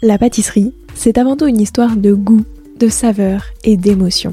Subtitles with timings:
[0.00, 2.44] La pâtisserie, c'est avant tout une histoire de goût,
[2.78, 4.32] de saveur et d'émotion.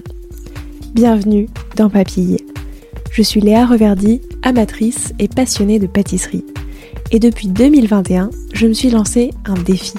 [0.93, 2.37] Bienvenue dans Papille.
[3.09, 6.45] Je suis Léa Reverdy, amatrice et passionnée de pâtisserie.
[7.09, 9.95] Et depuis 2021, je me suis lancé un défi.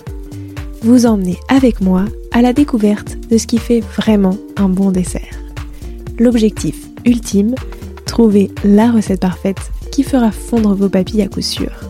[0.83, 5.35] Vous emmener avec moi à la découverte de ce qui fait vraiment un bon dessert.
[6.17, 7.57] L'objectif ultime,
[8.07, 11.86] trouver la recette parfaite qui fera fondre vos papilles à coup sûr.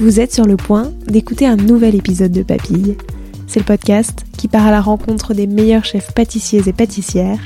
[0.00, 2.96] Vous êtes sur le point d'écouter un nouvel épisode de Papille.
[3.48, 7.40] C'est le podcast qui part à la rencontre des meilleurs chefs pâtissiers et pâtissières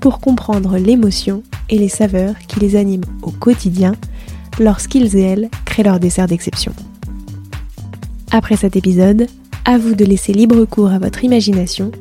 [0.00, 3.94] pour comprendre l'émotion et les saveurs qui les animent au quotidien
[4.58, 6.72] lorsqu'ils et elles créent leurs desserts d'exception.
[8.30, 9.26] Après cet épisode,
[9.66, 11.92] à vous de laisser libre cours à votre imagination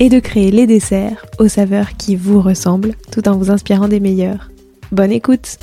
[0.00, 4.00] et de créer les desserts aux saveurs qui vous ressemblent tout en vous inspirant des
[4.00, 4.50] meilleurs.
[4.90, 5.58] Bonne écoute!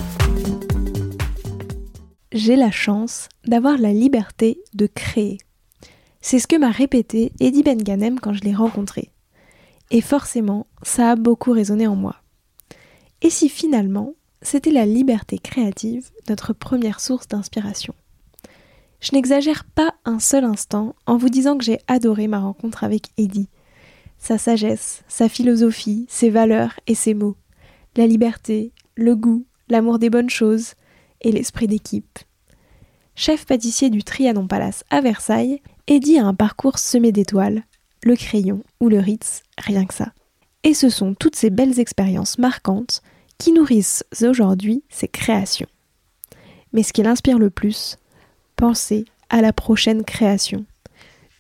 [2.32, 5.40] J'ai la chance d'avoir la liberté de créer.
[6.22, 9.10] C'est ce que m'a répété Eddie Ben Ganem quand je l'ai rencontré.
[9.92, 12.18] Et forcément, ça a beaucoup résonné en moi.
[13.22, 17.96] Et si finalement, c'était la liberté créative notre première source d'inspiration?
[19.02, 23.08] Je n'exagère pas un seul instant en vous disant que j'ai adoré ma rencontre avec
[23.18, 23.50] Eddie.
[24.18, 27.38] Sa sagesse, sa philosophie, ses valeurs et ses mots.
[27.96, 30.74] La liberté, le goût, l'amour des bonnes choses,
[31.22, 32.20] et l'esprit d'équipe.
[33.22, 37.64] Chef pâtissier du Trianon Palace à Versailles, Eddie a un parcours semé d'étoiles,
[38.02, 40.14] le crayon ou le Ritz, rien que ça.
[40.64, 43.02] Et ce sont toutes ces belles expériences marquantes
[43.38, 45.68] qui nourrissent aujourd'hui ses créations.
[46.72, 47.98] Mais ce qui l'inspire le plus,
[48.56, 50.64] penser à la prochaine création,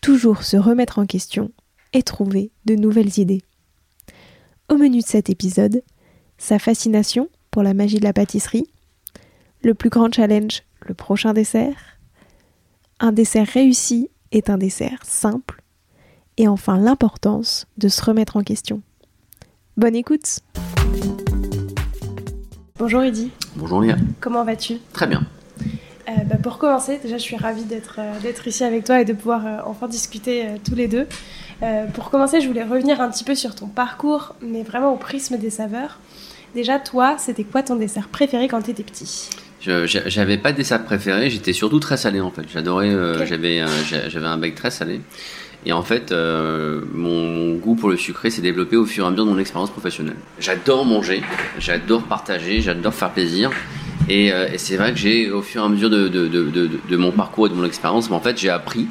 [0.01, 1.49] toujours se remettre en question
[1.93, 3.43] et trouver de nouvelles idées.
[4.67, 5.81] Au menu de cet épisode,
[6.37, 8.69] sa fascination pour la magie de la pâtisserie,
[9.63, 11.97] le plus grand challenge, le prochain dessert?
[12.99, 15.61] Un dessert réussi est un dessert simple.
[16.37, 18.81] Et enfin l'importance de se remettre en question.
[19.77, 20.39] Bonne écoute
[22.77, 23.31] Bonjour Eddy.
[23.55, 23.97] Bonjour Léa.
[24.21, 24.77] Comment vas-tu?
[24.93, 25.27] Très bien.
[26.07, 29.05] Euh, bah, pour commencer, déjà je suis ravie d'être euh, d'être ici avec toi et
[29.05, 31.07] de pouvoir euh, enfin discuter tous les deux.
[31.93, 35.37] pour commencer, je voulais revenir un petit peu sur ton parcours, mais vraiment au prisme
[35.37, 35.99] des saveurs.
[36.55, 39.29] Déjà, toi, c'était quoi ton dessert préféré quand tu étais petit?
[39.61, 42.43] J'avais pas de dessert préféré, j'étais surtout très salé en fait.
[42.51, 43.63] J'adorais, euh, j'avais,
[44.07, 45.01] j'avais un bec très salé.
[45.65, 49.11] Et en fait, euh, mon, goût pour le sucré s'est développé au fur et à
[49.11, 50.15] mesure de mon expérience professionnelle.
[50.39, 51.21] J'adore manger,
[51.57, 53.51] j'adore partager, j'adore faire plaisir.
[54.07, 56.69] Et, euh, et c'est vrai que j'ai, au fur et à mesure de, de, de,
[56.89, 58.87] de, mon parcours et de mon expérience, en fait, j'ai appris.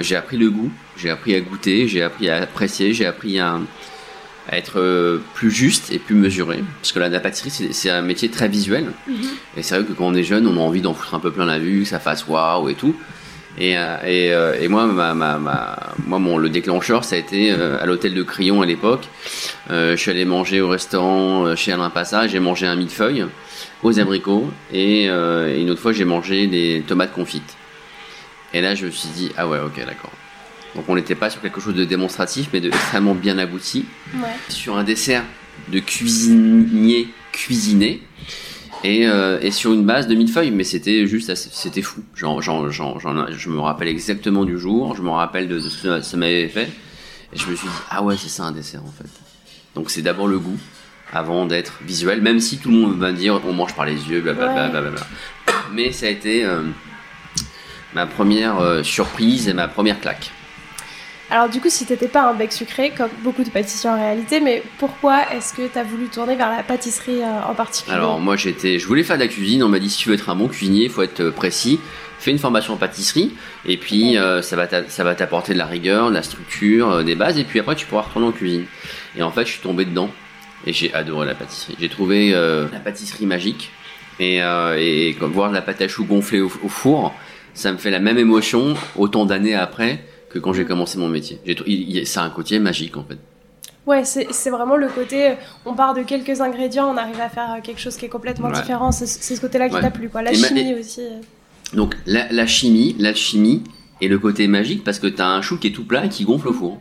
[0.00, 3.60] j'ai appris le goût, j'ai appris à goûter, j'ai appris à apprécier, j'ai appris à,
[4.48, 6.62] à être euh, plus juste et plus mesuré.
[6.80, 8.92] Parce que la, pâtisserie, c'est un métier très visuel.
[9.06, 9.16] Mhm.
[9.56, 11.30] Et c'est vrai que quand on est jeune, on a envie d'en foutre un peu
[11.30, 12.94] plein la vue, que ça fasse waouh et tout.
[13.56, 17.18] Et, euh, et, euh, et, moi, ma, ma, ma, moi mon, le déclencheur, ça a
[17.18, 19.04] été à l'hôtel de Crillon à l'époque.
[19.70, 23.26] je suis allé manger au restaurant chez Alain Passat, j'ai mangé un millefeuille
[23.82, 24.50] aux abricots.
[24.72, 27.56] Et, une autre fois, j'ai mangé des tomates confites.
[28.52, 30.12] Et là, je me suis dit, ah ouais, ok, d'accord.
[30.74, 33.84] Donc on n'était pas sur quelque chose de démonstratif, mais de extrêmement bien abouti.
[34.48, 35.24] Sur un dessert
[35.68, 38.02] de cuisinier cuisiné.
[38.82, 42.02] Et, euh, et, sur une base de millefeuille, mais c'était juste, c'était fou.
[42.14, 46.00] Genre, genre, genre, je me rappelle exactement du jour, je me rappelle de, ce que
[46.02, 46.68] ça m'avait fait,
[47.32, 49.08] et je me suis dit, ah ouais, c'est ça un dessert en fait.
[49.74, 50.58] Donc c'est d'abord le goût,
[51.14, 54.20] avant d'être visuel, même si tout le monde va dire, on mange par les yeux,
[54.20, 54.68] blablabla.
[54.68, 55.06] Bla, bla, bla,
[55.72, 56.60] mais ça a été euh,
[57.94, 60.30] ma première euh, surprise et ma première claque.
[61.34, 64.38] Alors du coup, si t'étais pas un bec sucré, comme beaucoup de pâtissiers en réalité,
[64.38, 67.96] mais pourquoi est-ce que tu as voulu tourner vers la pâtisserie euh, en particulier?
[67.96, 69.64] Alors moi, j'étais, je voulais faire de la cuisine.
[69.64, 71.80] On m'a dit si tu veux être un bon cuisinier, il faut être euh, précis.
[72.20, 73.34] Fais une formation en pâtisserie
[73.66, 77.16] et puis euh, ça va ça va t'apporter de la rigueur, de la structure, des
[77.16, 78.66] bases et puis après tu pourras retourner en cuisine.
[79.16, 80.10] Et en fait, je suis tombé dedans
[80.68, 81.74] et j'ai adoré la pâtisserie.
[81.80, 83.72] J'ai trouvé la pâtisserie magique
[84.20, 84.38] et,
[84.78, 87.12] et comme voir la pâte à choux gonflée au four,
[87.54, 90.04] ça me fait la même émotion autant d'années après
[90.34, 91.40] que quand j'ai commencé mon métier.
[92.04, 93.18] C'est un côté magique en fait.
[93.86, 95.34] Ouais, c'est vraiment le côté, euh,
[95.66, 98.50] on part de quelques ingrédients, on arrive à faire euh, quelque chose qui est complètement
[98.50, 98.92] différent.
[98.92, 100.22] C'est ce côté-là qui t'a plu, quoi.
[100.22, 101.02] La chimie aussi.
[101.02, 101.20] Euh.
[101.74, 103.62] Donc la, la, chimie, la chimie
[104.00, 106.24] et le côté magique parce que t'as un chou qui est tout plat et qui
[106.24, 106.80] gonfle au four.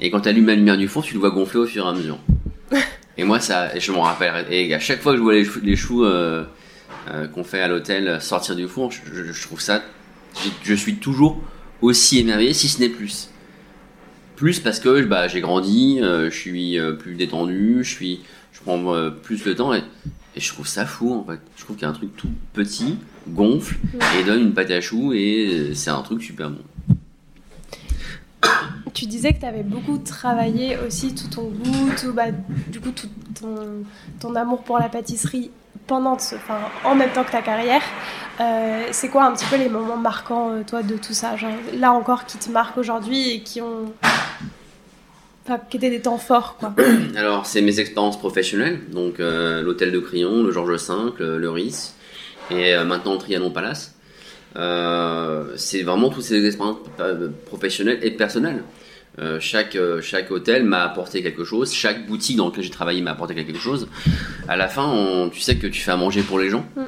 [0.00, 1.92] Et quand t'allumes la lumière du four, tu le vois gonfler au fur et à
[1.92, 2.18] mesure.
[3.16, 4.46] et moi, ça, je m'en rappelle.
[4.50, 6.04] Et à chaque fois que je vois les choux,
[7.34, 9.82] qu'on fait à l'hôtel sortir du four, je, je trouve ça.
[10.62, 11.40] Je suis toujours
[11.84, 13.28] aussi émerveillé, si ce n'est plus.
[14.36, 18.20] Plus parce que bah, j'ai grandi, euh, je suis euh, plus détendu, je suis,
[18.52, 19.82] je prends euh, plus le temps et,
[20.36, 21.38] je trouve ça fou en fait.
[21.56, 22.96] Je trouve qu'il y a un truc tout petit,
[23.28, 23.76] gonfle
[24.18, 26.58] et donne une pâte à choux et c'est un truc super bon.
[28.94, 32.32] Tu disais que tu avais beaucoup travaillé aussi tout ton goût, tout, bah,
[32.68, 33.08] du coup tout
[33.40, 33.84] ton,
[34.18, 35.50] ton, amour pour la pâtisserie
[35.86, 36.16] pendant,
[36.84, 37.82] en même temps que ta carrière.
[38.40, 41.36] Euh, c'est quoi un petit peu les moments marquants, euh, toi, de tout ça
[41.78, 43.92] Là encore, qui te marquent aujourd'hui et qui ont.
[45.46, 46.74] Enfin, qui étaient des temps forts, quoi?
[47.16, 51.50] Alors, c'est mes expériences professionnelles, donc euh, l'hôtel de Crillon, le Georges V, le, le
[51.50, 51.94] RIS,
[52.50, 53.94] et maintenant le Trianon Palace.
[55.56, 56.78] c'est vraiment toutes ces expériences
[57.46, 58.62] professionnelles et personnelles.
[59.20, 63.00] Euh, chaque, euh, chaque hôtel m'a apporté quelque chose, chaque boutique dans laquelle j'ai travaillé
[63.00, 63.86] m'a apporté quelque chose.
[64.48, 66.66] À la fin, tu sais que tu fais à manger pour les gens.
[66.76, 66.82] Mm.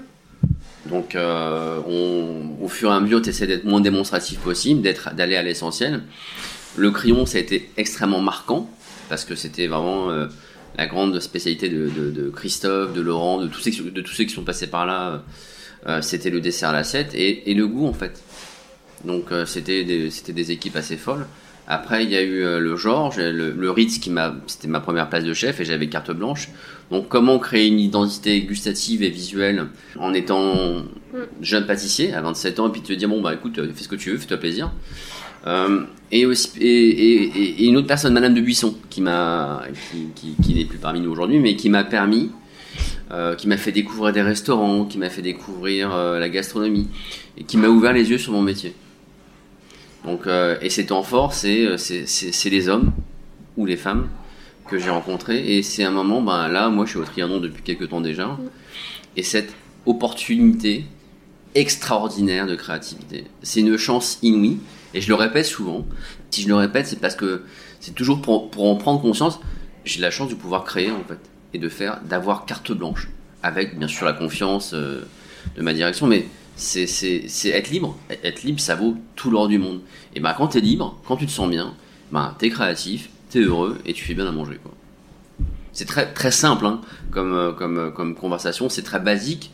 [0.90, 1.80] Donc, euh,
[2.60, 6.02] au fur et à mesure, tu essaies d'être moins démonstratif possible, d'être, d'aller à l'essentiel.
[6.76, 8.70] Le crayon, ça a été extrêmement marquant,
[9.08, 10.10] parce que c'était vraiment
[10.76, 14.44] la grande spécialité de, Christophe, de Laurent, de tous, ceux, de tous ceux qui sont
[14.44, 15.24] passés par là.
[16.02, 18.22] c'était le dessert à l'assiette et, et, le goût, en fait.
[19.04, 21.26] Donc, c'était, c'était des équipes assez folles.
[21.68, 25.08] Après, il y a eu euh, le Georges, le, Ritz, qui m'a, c'était ma première
[25.08, 26.48] place de chef et j'avais carte blanche.
[26.92, 29.66] Donc, comment créer une identité gustative et visuelle
[29.98, 30.84] en étant
[31.40, 33.96] jeune pâtissier à 27 ans et puis te dire bon bah écoute, fais ce que
[33.96, 34.70] tu veux, fais-toi plaisir.
[35.48, 35.82] Euh,
[36.12, 39.62] et aussi et, une autre personne, Madame de Buisson, qui m'a,
[40.14, 42.30] qui, n'est plus parmi nous aujourd'hui, mais qui m'a permis,
[43.10, 46.88] euh, qui m'a fait découvrir des restaurants, qui m'a fait découvrir la gastronomie
[47.36, 48.74] et qui m'a ouvert les yeux sur mon métier.
[50.06, 51.66] Donc, euh, et ces temps forts, c'est
[52.44, 52.92] les hommes
[53.56, 54.08] ou les femmes
[54.68, 55.56] que j'ai rencontrés.
[55.56, 58.38] Et c'est un moment, ben là, moi je suis au Trianon depuis quelques temps déjà.
[59.16, 59.52] Et cette
[59.84, 60.84] opportunité
[61.54, 64.58] extraordinaire de créativité, c'est une chance inouïe.
[64.94, 65.84] Et je le répète souvent.
[66.30, 67.42] Si je le répète, c'est parce que
[67.80, 69.40] c'est toujours pour, pour en prendre conscience.
[69.84, 71.18] J'ai la chance de pouvoir créer en fait
[71.52, 73.08] et de faire, d'avoir carte blanche
[73.42, 75.06] avec bien sûr la confiance euh,
[75.56, 76.26] de ma direction, mais
[76.56, 77.96] c'est être libre.
[78.10, 79.80] Être libre, ça vaut tout l'or du monde.
[80.14, 81.74] Et ben quand t'es libre, quand tu te sens bien,
[82.10, 84.58] ben t'es créatif, t'es heureux et tu fais bien à manger.
[85.72, 86.80] C'est très, très simple hein,
[87.10, 89.52] comme, euh, euh, comme conversation, c'est très basique,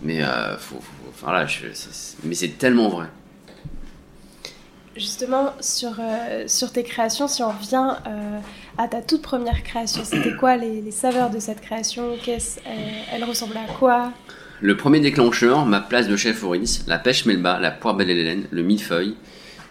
[0.00, 1.46] mais, euh, faut, enfin, là,
[2.22, 3.06] mais c'est tellement vrai.
[4.94, 5.96] Justement, sur,
[6.46, 7.96] sur tes créations, si on revient
[8.78, 12.16] à ta toute première création, c'était quoi les, saveurs de cette création?
[13.12, 14.12] Elle ressemblait à quoi?
[14.60, 16.54] Le premier déclencheur, ma place de chef au
[16.86, 19.14] la pêche melba, la poire belle hélène, le millefeuille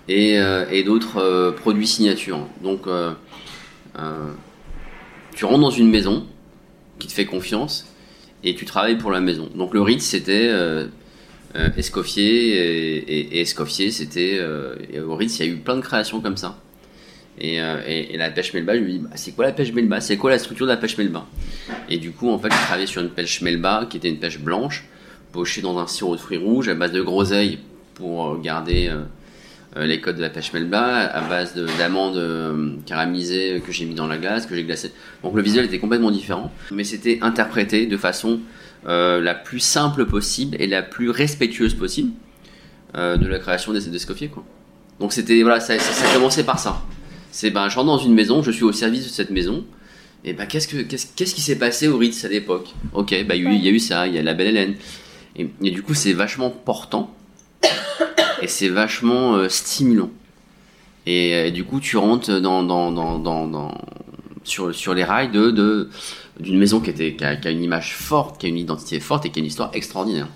[0.08, 2.48] et, euh, et d'autres euh, produits signature.
[2.62, 3.14] Donc, euh,
[5.36, 6.26] tu rentres dans une maison
[7.00, 7.88] qui te fait confiance
[8.44, 9.50] et tu travailles pour la maison.
[9.56, 10.52] Donc, le Ritz, c'était
[11.78, 12.58] Escoffier
[13.08, 14.40] et, Escoffier, c'était.
[15.04, 16.62] au Ritz, il y a eu plein de créations comme ça.
[17.40, 20.00] Et, la pêche melba, je lui dis bah, c'est quoi la pêche melba?
[20.02, 21.26] C'est quoi la structure de la pêche melba?
[21.90, 24.40] Et du coup, en fait, je travaillais sur une pêche melba qui était une pêche
[24.40, 24.86] blanche,
[25.32, 27.60] pochée dans un sirop de fruits rouges à base de groseille
[27.94, 28.90] pour garder
[29.78, 33.94] euh, les codes de la pêche melba à base d'amandes euh, caramélisées que j'ai mis
[33.94, 34.94] dans la glace, que j'ai glacé.
[35.22, 38.40] Donc le visuel était complètement différent, mais c'était interprété de façon
[38.88, 42.12] euh, la plus simple possible et la plus respectueuse possible
[42.94, 44.32] de la création des, des.
[45.02, 46.82] Donc c'était voilà, ça, ça, commençait par ça.
[47.36, 49.66] C'est ben je rentre dans une maison, je suis au service de cette maison.
[50.24, 52.74] Et ben qu'est-ce que qu'est-ce qui s'est passé au Ritz à l'époque?
[52.94, 54.76] Ok, bah il y, a eu ça, il y a la belle Hélène.
[55.36, 57.14] Et, et du coup c'est vachement portant
[58.42, 60.12] et c'est vachement euh, stimulant.
[61.06, 63.78] Et, euh, du coup, tu rentres dans, dans, dans, dans,
[64.46, 65.90] sur, sur les rails de,
[66.40, 69.30] d'une maison qui, était, qui a, une image forte, qui a une identité forte et
[69.30, 70.30] qui a une histoire extraordinaire.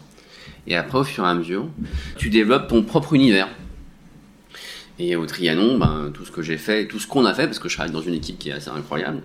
[0.67, 1.69] Et après, au fur et à mesure,
[2.17, 3.47] tu développes ton propre univers.
[4.99, 7.57] Et au Trianon, ben, tout ce que j'ai fait, tout ce qu'on a fait, parce
[7.57, 9.21] que je travaille dans une équipe qui est assez incroyable.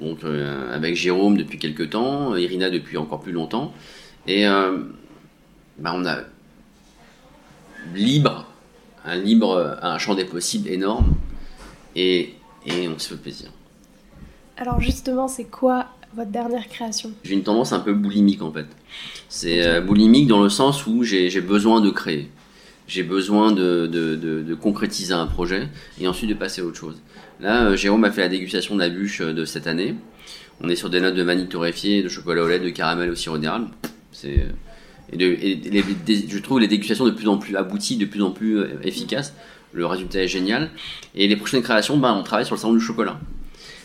[0.00, 3.72] Donc, euh, avec Jérôme depuis quelques temps, Irina depuis encore plus longtemps.
[4.26, 6.18] Et ben, on a
[7.94, 8.46] libre,
[9.06, 11.14] un libre, un champ des possibles énorme,
[11.96, 12.34] et,
[12.66, 13.50] et on se fait plaisir.
[14.58, 17.12] Alors justement, c'est quoi votre dernière création?
[17.24, 18.66] J'ai une tendance un peu boulimique en fait.
[19.28, 22.30] C'est euh, boulimique dans le sens où j'ai besoin de créer.
[22.88, 25.68] J'ai besoin de, de, de, concrétiser un projet
[26.00, 26.96] et ensuite de passer à autre chose.
[27.38, 29.94] Là, euh, Jérôme a fait la dégustation de la bûche euh, de cette année.
[30.60, 33.14] On est sur des notes de vanille torréfiée, de chocolat au lait, de caramel au
[33.14, 33.68] sirop d'érable.
[34.10, 34.46] C'est
[35.12, 35.82] et,
[36.28, 39.34] je trouve les dégustations de plus en plus abouties, de plus en plus euh, efficaces.
[39.72, 40.70] Le résultat est génial.
[41.14, 43.18] Et les prochaines créations, ben, on travaille sur le salon du chocolat.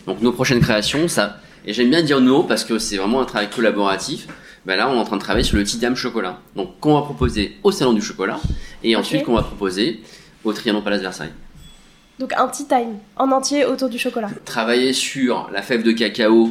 [0.07, 3.25] Donc nos prochaines créations, ça, et j'aime bien dire nos parce que c'est vraiment un
[3.25, 4.27] travail collaboratif.
[4.65, 6.39] Ben là, on est en train de travailler sur le Tidam chocolat.
[6.55, 8.39] Donc qu'on va proposer au salon du chocolat
[8.83, 10.01] et ensuite qu'on va proposer
[10.43, 11.33] au Trianon Palace Versailles.
[12.19, 14.29] Donc un tea time en entier autour du chocolat.
[14.45, 16.49] Travailler sur la fève de cacao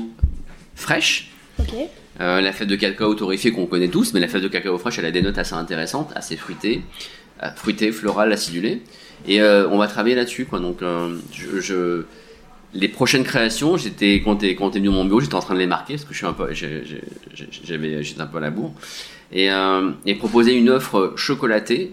[0.75, 1.31] fraîche.
[1.59, 1.73] Ok.
[2.21, 4.99] Euh, la fève de cacao torréfiée qu'on connaît tous, mais la fève de cacao fraîche,
[4.99, 6.83] elle a des notes assez intéressantes, assez fruitées,
[7.43, 8.83] euh, fruitées, florales, acidulées.
[9.27, 10.59] Et euh, on va travailler là-dessus, quoi.
[10.59, 12.03] Donc, euh, je, je-
[12.75, 15.59] les prochaines créations, j'étais quand t'es quand venu dans mon bureau, j'étais en train de
[15.59, 18.73] les marquer parce que je suis un peu, j'avais, j'étais un peu à la bourre.
[19.31, 21.93] Et, euh, et proposer une offre chocolatée,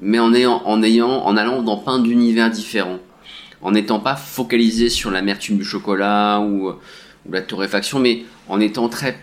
[0.00, 2.98] mais en ayant, en ayant, en allant dans plein d'univers différents,
[3.60, 8.88] en n'étant pas focalisé sur l'amertume du chocolat ou, ou la torréfaction, mais en étant
[8.88, 9.18] très,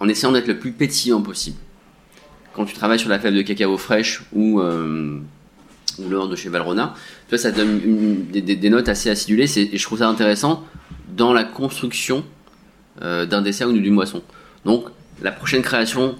[0.00, 1.58] en essayant d'être le plus pétillant possible.
[2.54, 5.18] Quand tu travailles sur la fève de cacao fraîche ou euh,
[5.98, 9.58] ou l'or de chez vois, ça donne des, notes assez acidulées.
[9.58, 10.64] Et je trouve ça intéressant
[11.16, 12.24] dans la construction
[13.02, 14.22] euh, d'un dessert ou d'une boisson.
[14.64, 14.86] Donc,
[15.22, 16.16] la prochaine création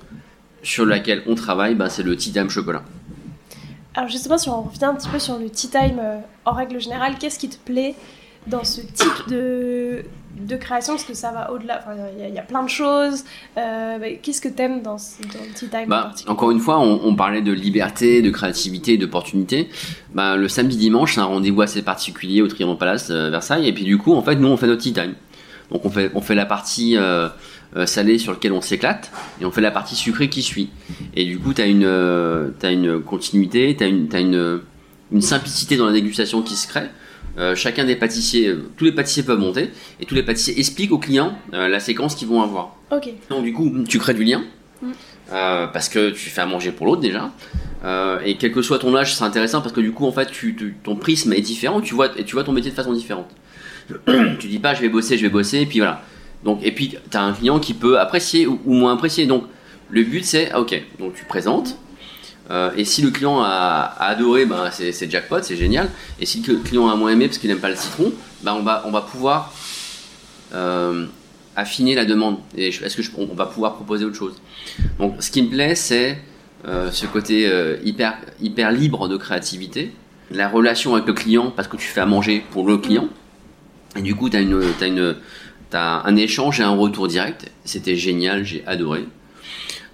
[0.63, 2.83] sur laquelle on travaille, bah, c'est le tea time chocolat.
[3.95, 6.81] Alors justement, si on revient un petit peu sur le tea time euh, en règle
[6.81, 7.95] générale, qu'est-ce qui te plaît
[8.47, 10.05] dans ce type de,
[10.39, 12.63] de création Parce que ça va au-delà, enfin, il y, a- il y a plein
[12.63, 13.25] de choses.
[13.57, 16.81] Euh, bah, qu'est-ce que t'aimes dans, dans le tea time Bah, particulier encore une fois,
[16.81, 19.69] on, on parlait de liberté, de créativité, d'opportunité.
[20.15, 23.67] Bah, le samedi dimanche, c'est un rendez-vous assez particulier au Trianon Palace euh, Versailles.
[23.69, 25.15] Et puis du coup, en fait, nous, on fait notre tea time.
[25.71, 27.29] Donc on fait, on fait la partie euh,
[27.87, 29.11] salée sur laquelle on s'éclate,
[29.41, 30.71] et on fait la partie sucrée qui suit.
[31.17, 34.61] Et du coup, tu as une, t'as une continuité, tu as, une, t'as une,
[35.11, 36.89] une simplicité dans la dégustation qui se crée.
[37.37, 40.93] Euh, chacun des pâtissiers, euh, tous les pâtissiers peuvent monter, et tous les pâtissiers expliquent
[40.93, 42.77] aux clients euh, la séquence qu'ils vont avoir.
[42.93, 43.09] Ok.
[43.29, 44.45] Donc du coup, tu crées du lien
[44.83, 44.91] Mm.
[45.73, 47.31] parce que tu fais à manger pour l'autre déjà.
[48.25, 50.55] Et quel que soit ton âge, c'est intéressant parce que du coup, en fait, tu,
[50.57, 51.81] tu- ton prisme est différent.
[51.81, 53.31] Tu vois, et tu vois ton métier de façon différente.
[54.39, 56.03] tu dis pas, je vais bosser, je vais bosser, et puis voilà.
[56.45, 59.27] Donc, et puis, tu as un client qui peut apprécier ou, ou moins apprécier.
[59.27, 59.45] Donc,
[59.91, 61.79] le but, c'est, ah, ok, donc tu présentes.
[62.51, 65.89] Euh, et si le client a, adoré, ben, c'est jackpot, c'est génial.
[66.21, 68.63] Et si le client a moins aimé parce qu'il n'aime pas le citron, ben, on,
[68.63, 69.53] va, on va pouvoir
[70.53, 71.07] euh,
[71.57, 72.39] affiner la demande.
[72.57, 74.35] Et est-ce que on va pouvoir proposer autre chose?
[74.99, 76.19] Donc, ce qui me plaît, c'est
[76.67, 77.51] euh, ce côté
[77.83, 79.93] hyper, hyper libre de créativité,
[80.31, 83.09] la relation avec le client parce que tu fais à manger pour le client.
[83.97, 87.51] Et du coup, tu as, un échange et un retour direct.
[87.65, 89.07] C'était génial, j'ai adoré.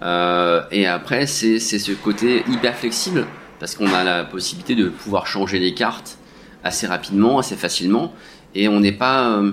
[0.02, 3.26] Euh, et après, c'est, c'est ce côté hyper flexible
[3.58, 6.18] parce qu'on a la possibilité de pouvoir changer les cartes
[6.64, 8.12] assez rapidement, assez facilement.
[8.54, 9.28] Et on n'est pas.
[9.28, 9.52] euh,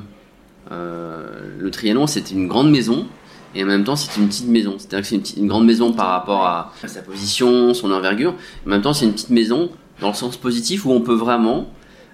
[0.71, 3.07] euh, le Trianon, c'était une grande maison.
[3.55, 4.75] Et en même temps, c'est une petite maison.
[4.77, 8.35] C'est-à-dire que c'est une, grande maison par rapport à, sa position, son envergure.
[8.65, 11.69] En même temps, c'est une petite maison dans le sens positif où on peut vraiment.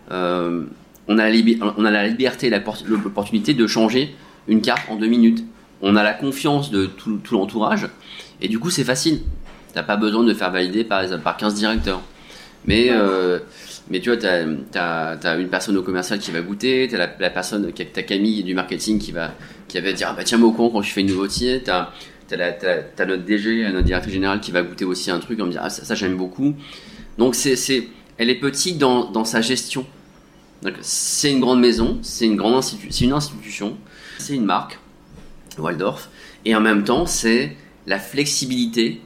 [0.10, 2.50] on, a la on a liberté,
[2.86, 4.16] l'opportunité de changer
[4.48, 5.44] une carte en deux minutes.
[5.82, 7.90] On a la confiance de tout l'entourage.
[8.42, 9.22] Et du coup, c'est facile.
[9.74, 12.02] T'as pas besoin de faire valider par, par 15 directeurs.
[12.66, 13.40] Mais, euh,
[13.90, 14.46] mais tu vois, t'as
[15.24, 18.54] as, une personne au commercial qui va goûter, t'as la, la personne, t'as Camille du
[18.54, 19.34] marketing qui va,
[19.68, 21.92] qui va dire ah bah tiens-moi au courant quand je fais une nouveauté, la-
[22.54, 25.52] t'as- t'as notre DG, notre directeur général qui va goûter aussi un truc, on me
[25.52, 26.56] dire ah ça, ça, j'aime beaucoup.
[27.18, 27.58] Donc c'est,
[28.18, 29.86] elle est petite dans, dans sa gestion.
[30.82, 33.76] C'est une grande maison, c'est une grande institu- c'est une institution,
[34.18, 34.80] c'est une marque,
[35.58, 36.10] Waldorf,
[36.46, 39.02] et en même temps c'est la flexibilité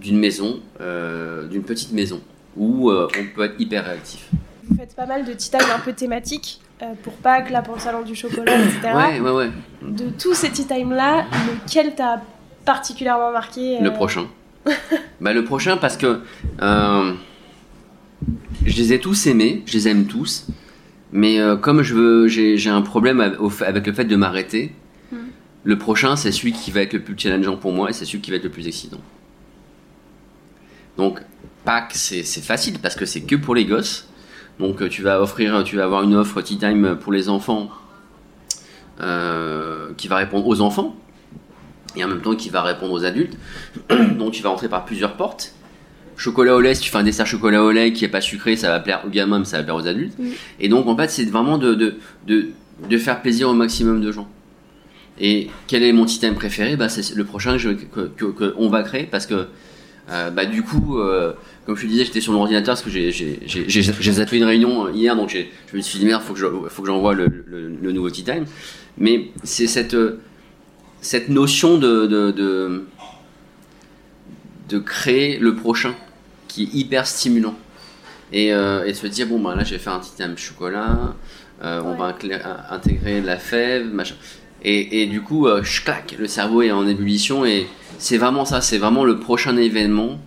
[0.00, 2.20] d'une maison, euh, d'une petite maison,
[2.56, 4.28] où euh, on peut être hyper réactif.
[4.68, 7.74] Vous faites pas mal de tea time un peu thématiques euh, pour Pâques, là pour
[7.76, 8.80] le salon du chocolat, etc.
[8.94, 9.50] Ouais, ouais, ouais.
[9.82, 11.24] De tous ces tea time là,
[11.64, 12.22] lequel t'a
[12.64, 14.26] particulièrement marqué Le prochain.
[15.20, 16.20] bah, le prochain parce que
[16.60, 17.16] je
[18.64, 20.48] les ai tous aimés, je les aime tous,
[21.12, 24.74] mais comme je veux, j'ai un problème avec le fait de m'arrêter.
[25.66, 28.20] Le prochain, c'est celui qui va être le plus challengeant pour moi et c'est celui
[28.20, 29.00] qui va être le plus excitant.
[30.96, 31.20] Donc
[31.64, 34.08] Pâques, c'est facile parce que c'est que pour les gosses.
[34.60, 37.68] Donc tu vas offrir, tu vas avoir une offre tea time pour les enfants
[39.00, 40.94] euh, qui va répondre aux enfants
[41.96, 43.36] et en même temps qui va répondre aux adultes.
[43.90, 45.52] Donc tu vas rentrer par plusieurs portes.
[46.16, 48.54] Chocolat au lait, si tu fais un dessert chocolat au lait qui est pas sucré,
[48.54, 50.16] ça va plaire aux gamins, mais ça va plaire aux adultes.
[50.60, 51.96] Et donc en fait, c'est vraiment de, de,
[52.28, 52.50] de,
[52.88, 54.28] de faire plaisir au maximum de gens.
[55.18, 56.76] Et quel est mon système préféré?
[56.76, 59.46] Bah, C'est le prochain je- que, que- que on va créer parce que
[60.10, 61.32] euh, bah, du coup, euh,
[61.64, 65.16] comme je te disais, j'étais sur mon ordinateur parce que j'ai- zappé une réunion hier,
[65.16, 67.92] donc je me suis dit merde, faut que je- faut que j'envoie le, le, le
[67.92, 68.44] nouveau Tea Time.
[68.98, 70.20] Mais c'est cette, euh,
[71.00, 72.84] cette notion de, de, de,
[74.68, 75.94] de créer le prochain
[76.48, 77.54] qui est hyper stimulant.
[78.32, 81.14] Et, euh, et se dire, bon, bah, là, j'ai fait un Tea Time chocolat,
[81.62, 81.96] on Ouais.
[81.98, 82.16] va
[82.70, 84.14] intégrer de la fève, machin.
[84.68, 87.68] Et, et du coup, euh, je claque, le cerveau est en ébullition et
[87.98, 90.18] c'est vraiment ça, c'est vraiment le prochain événement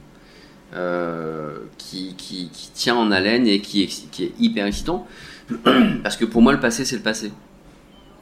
[0.74, 5.06] euh, qui, qui, qui tient en haleine et qui est, qui est hyper excitant.
[6.04, 7.34] Parce que pour moi, le passé, c'est le passé.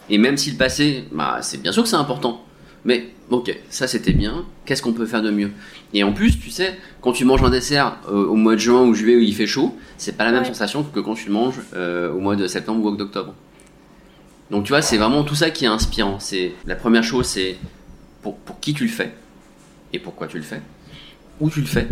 [0.09, 2.43] Et même si le passé, bah, c'est bien sûr que c'est important.
[2.83, 4.43] Mais ok, ça c'était bien.
[4.65, 5.51] Qu'est-ce qu'on peut faire de mieux?
[5.93, 8.81] Et en plus, tu sais, quand tu manges un dessert euh, au mois de juin
[8.81, 11.33] ou juillet où il fait chaud, c'est pas la même sensation que quand tu le
[11.33, 13.35] manges euh, au mois de septembre ou d'octobre.
[14.51, 16.19] Donc tu vois, c'est vraiment tout ça qui est inspirant.
[16.19, 17.57] C'est la première chose, c'est
[18.21, 19.13] pour, qui tu le fais
[19.93, 20.61] et pourquoi tu le fais,
[21.39, 21.87] où tu le fais,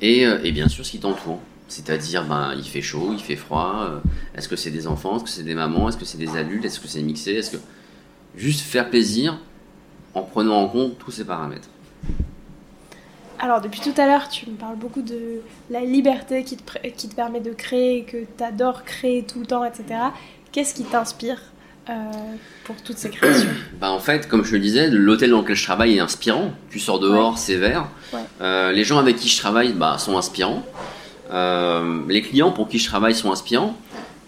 [0.00, 1.40] et, euh, et bien sûr ce qui t'entoure.
[1.68, 4.02] C'est-à-dire, ben, il fait chaud, il fait froid.
[4.34, 6.64] est-ce que c'est des enfants Est-ce que c'est des mamans Est-ce que c'est des adultes
[6.66, 7.56] Est-ce que c'est mixé Est-ce que
[8.36, 9.38] juste faire plaisir
[10.14, 11.68] en prenant en compte tous ces paramètres.
[13.38, 17.08] Alors, depuis tout à l'heure, tu me parles beaucoup de la liberté qui te, qui
[17.08, 19.84] te permet de créer, que tu adores créer tout le temps, etc.
[20.52, 21.40] Qu'est-ce qui t'inspire?
[21.90, 21.92] Euh,
[22.64, 23.48] pour toutes ces créations
[23.80, 26.52] bah En fait, comme je le disais, l'hôtel dans lequel je travaille est inspirant.
[26.70, 27.88] Tu sors dehors, c'est vert.
[28.40, 30.64] Euh, les gens avec qui je travaille bah, sont inspirants.
[31.32, 33.76] Euh, les clients pour qui je travaille sont inspirants.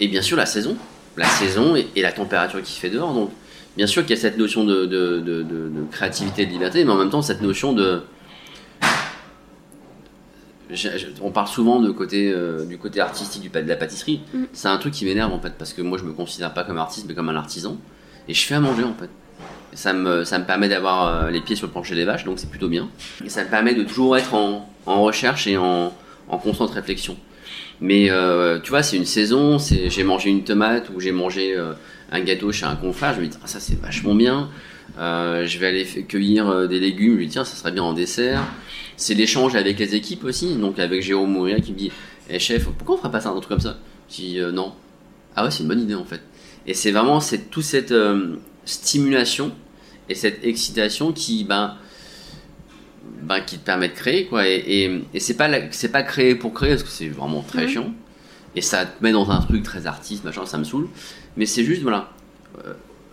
[0.01, 0.77] Et bien sûr, la saison.
[1.17, 3.15] La saison et, et la température qui fait dehors.
[3.15, 3.31] Donc,
[3.77, 6.85] bien sûr qu'il y a cette notion de, de, de, de, créativité et de liberté,
[6.85, 8.03] mais en même temps cette notion de...
[11.23, 14.21] on parle souvent de côté, euh, du côté artistique du, de la pâtisserie.
[14.33, 14.45] Mm.
[14.53, 16.79] C'est un truc qui m'énerve en fait, parce que moi je me considère pas comme
[16.79, 17.79] artiste, mais comme un artisan.
[18.29, 19.11] Et je fais à manger en fait.
[19.75, 22.39] ça me, ça me permet d'avoir euh, les pieds sur le plancher des vaches, donc
[22.39, 22.89] c'est plutôt bien.
[23.25, 25.93] Et ça me permet de toujours être en, en recherche et en,
[26.29, 27.17] en, constante réflexion.
[27.81, 31.57] Mais euh, tu vois, c'est une saison, j'ai mangé une tomate ou j'ai mangé
[32.13, 34.49] un gâteau chez un confrère, je me dis, ah, ça c'est vachement bien.
[34.99, 37.83] Euh, je vais aller cueillir euh, des légumes, je lui dis, tiens, ça serait bien
[37.83, 38.45] en dessert.
[38.97, 41.91] C'est l'échange avec les équipes aussi, donc avec Jérôme Mouria qui me dit,
[42.31, 43.79] eh chef, pourquoi on ferait pas ça un truc comme ça?
[44.09, 44.73] Je dis, euh, non.
[45.35, 46.21] Ah ouais, c'est une bonne idée en fait.
[46.67, 47.93] Et c'est vraiment c'est toute cette
[48.65, 49.53] stimulation
[50.09, 51.77] et cette excitation qui, ben,
[53.23, 54.47] ben, qui te permet de créer quoi.
[54.49, 57.69] Et, et, c'est pas c'est pas créer pour créer parce que c'est vraiment très mmh.
[57.69, 57.95] chiant.
[58.55, 60.89] Et ça te met dans un truc très artiste, machin, ça me saoule.
[61.37, 62.13] Mais c'est juste, voilà,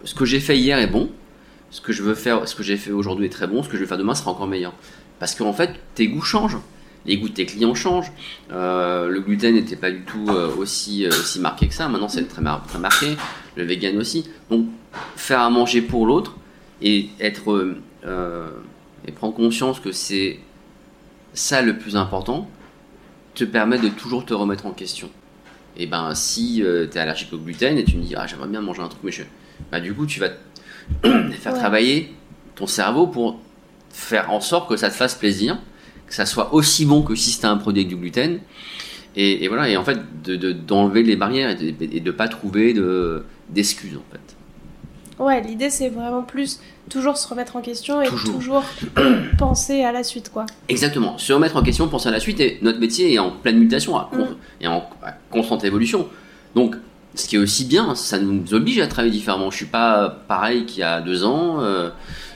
[0.04, 1.10] ce que j'ai fait hier est bon,
[1.72, 3.78] ce que je veux faire, ce que j'ai fait aujourd'hui est très bon, ce que
[3.78, 4.74] je vais faire demain sera encore meilleur.
[5.20, 6.58] Parce qu'en fait, tes goûts changent,
[7.06, 8.12] les goûts de tes clients changent.
[8.52, 12.28] Euh, le gluten n'était pas du tout euh, aussi, aussi marqué que ça, maintenant c'est
[12.28, 13.18] très, marqué,
[13.56, 14.30] le vegan aussi.
[14.50, 14.68] Donc,
[15.16, 16.38] faire à manger pour l'autre
[16.82, 17.76] et être
[19.08, 20.40] et prendre conscience que c'est
[21.34, 22.48] ça le plus important
[23.34, 25.10] te permet de toujours te remettre en question
[25.78, 28.48] et ben si euh, tu es allergique au gluten et tu me dis ah j'aimerais
[28.48, 29.24] bien manger un truc mais je...
[29.72, 30.30] bah du coup tu vas
[31.40, 32.14] faire travailler
[32.56, 33.40] ton cerveau pour
[33.90, 35.60] faire en sorte que ça te fasse plaisir
[36.08, 38.40] que ça soit aussi bon que si c'était un produit avec du gluten
[39.16, 40.00] et, voilà et en fait
[40.66, 42.74] d'enlever de, les barrières et de, et de pas trouver
[43.50, 44.36] d'excuses en fait
[45.20, 48.64] Ouais, l'idée c'est vraiment plus toujours se remettre en question et toujours,
[49.38, 50.48] penser à la suite, quoi.
[50.68, 53.60] Exactement, se remettre en question, penser à la suite, et notre métier est en pleine
[53.60, 54.36] mutation mm.
[54.62, 54.84] et en
[55.30, 56.08] constante évolution.
[56.56, 56.76] Donc,
[57.16, 59.52] ce qui est aussi bien, ça nous oblige à travailler différemment.
[59.52, 61.90] Je suis pas pareil qu'il y a deux ans, euh,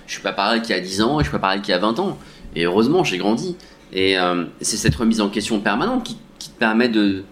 [0.07, 1.71] je suis pas pareil qu'il y a dix ans, et je suis pas pareil qu'il
[1.71, 2.17] y a vingt ans.
[2.55, 3.55] Et heureusement, j'ai grandi.
[3.95, 7.23] Et euh, c'est cette remise en question permanente qui, te permet de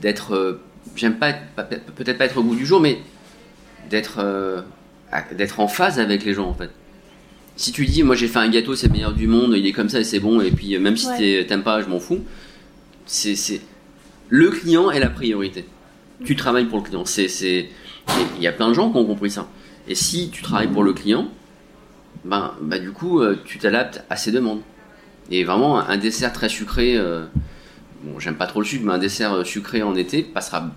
[0.00, 0.60] d'être, euh,
[0.94, 1.32] j'aime pas,
[1.96, 2.98] peut-être pas être au bout du jour, mais
[3.90, 4.62] d'être euh,
[5.36, 6.70] d'être en phase avec les gens en fait.
[7.56, 9.72] Si tu dis moi j'ai fait un gâteau c'est le meilleur du monde, il est
[9.72, 11.08] comme ça et c'est bon et puis même si
[11.46, 12.20] t'aimes pas je m'en fous.
[13.04, 13.60] C'est
[14.28, 15.66] le client est la priorité.
[16.24, 17.04] Tu travailles pour le client.
[17.04, 17.68] C'est
[18.36, 19.48] il y a plein de gens qui ont compris ça.
[19.88, 21.28] Et si tu travailles pour le client,
[22.24, 24.60] ben, bah du coup euh, tu t'adaptes à ses demandes.
[25.30, 27.26] Et vraiment un dessert très sucré, euh,
[28.02, 30.70] bon j'aime pas trop le sucre, mais un dessert sucré en été passera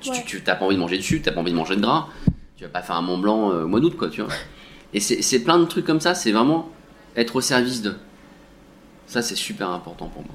[0.00, 1.80] tu, n'as pas envie de manger de sucre, tu n'as pas envie de manger de
[1.80, 2.08] gras.
[2.56, 4.32] Tu vas pas faire un Mont Blanc euh, au mois d'août, quoi, tu vois.
[4.92, 6.68] Et c'est plein de trucs comme ça, c'est vraiment
[7.16, 7.96] être au service de.
[9.06, 10.34] Ça, c'est super important pour moi.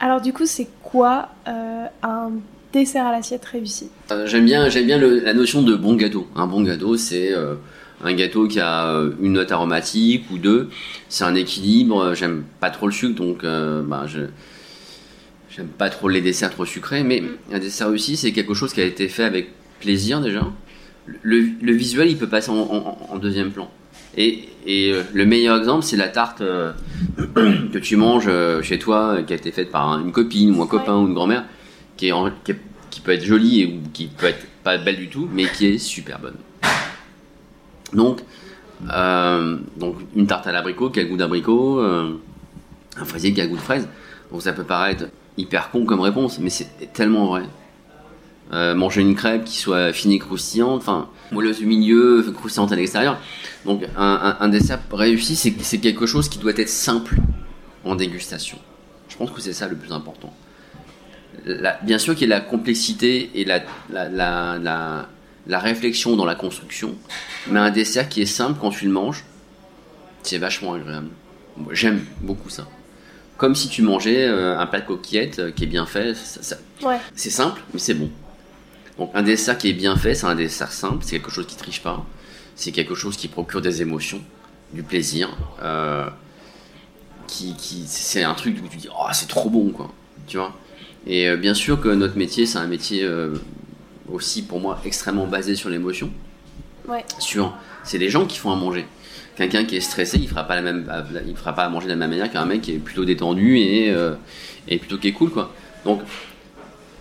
[0.00, 2.32] Alors, du coup, c'est quoi euh, un
[2.72, 6.26] dessert à l'assiette réussi euh, J'aime bien, j'aime bien la notion de bon gâteau.
[6.34, 7.32] Un bon gâteau, c'est
[8.04, 10.68] un gâteau qui a une note aromatique ou deux.
[11.08, 12.14] C'est un équilibre.
[12.14, 14.20] J'aime pas trop le sucre, donc bah, je
[15.54, 18.80] J'aime pas trop les desserts trop sucrés, mais un dessert réussi, c'est quelque chose qui
[18.80, 20.46] a été fait avec plaisir déjà.
[21.20, 23.70] Le, visuel, il peut passer en, deuxième plan.
[24.16, 26.72] Et, euh, le meilleur exemple, c'est la tarte euh,
[27.34, 30.66] que tu manges euh, chez toi, qui a été faite par une copine ou un
[30.66, 31.44] copain ou une grand-mère,
[32.90, 35.78] qui, peut être jolie ou qui peut être pas belle du tout, mais qui est
[35.78, 36.36] super bonne.
[37.92, 38.20] Donc,
[39.76, 43.50] donc une tarte à l'abricot qui a le goût d'abricot, un fraisier qui a le
[43.50, 43.88] goût de fraise.
[44.30, 45.04] Donc ça peut paraître
[45.36, 47.42] hyper con comme réponse, mais c'est tellement vrai.
[48.52, 52.76] Euh, manger une crêpe qui soit fine et croustillante, enfin moelleuse au milieu, croustillante à
[52.76, 53.18] l'extérieur.
[53.64, 57.16] Donc un, dessert réussi, c'est quelque chose qui doit être simple
[57.84, 58.58] en dégustation.
[59.08, 60.34] Je pense que c'est ça le plus important.
[61.82, 65.06] Bien sûr qu'il y a la complexité et la, la,
[65.46, 66.94] la réflexion dans la construction,
[67.48, 69.24] mais un dessert qui est simple quand tu le manges,
[70.22, 71.08] c'est vachement agréable.
[71.72, 72.66] J'aime beaucoup ça.
[73.36, 76.14] Comme si tu mangeais euh, un plat de coquillettes euh, qui est bien fait.
[77.14, 78.10] C'est simple, mais c'est bon.
[78.98, 81.56] Donc un dessert qui est bien fait, c'est un dessert simple, c'est quelque chose qui
[81.56, 82.06] triche pas,
[82.54, 84.22] c'est quelque chose qui procure des émotions,
[84.72, 85.36] du plaisir.
[85.62, 86.08] Euh,
[87.26, 89.90] qui, c'est un truc où tu dis oh c'est trop bon quoi,
[90.26, 90.54] tu vois?
[91.06, 93.08] Et bien sûr que notre métier, c'est un métier
[94.10, 96.10] aussi pour moi extrêmement basé sur l'émotion.
[96.88, 97.04] Ouais.
[97.18, 98.86] Sur, c'est les gens qui font à manger.
[99.36, 100.90] Quelqu'un qui est stressé, il fera pas la même,
[101.26, 103.58] il fera pas à manger de la même manière qu'un mec qui est plutôt détendu
[103.58, 104.14] et, euh,
[104.68, 105.54] et plutôt qui est cool quoi.
[105.84, 106.02] Donc,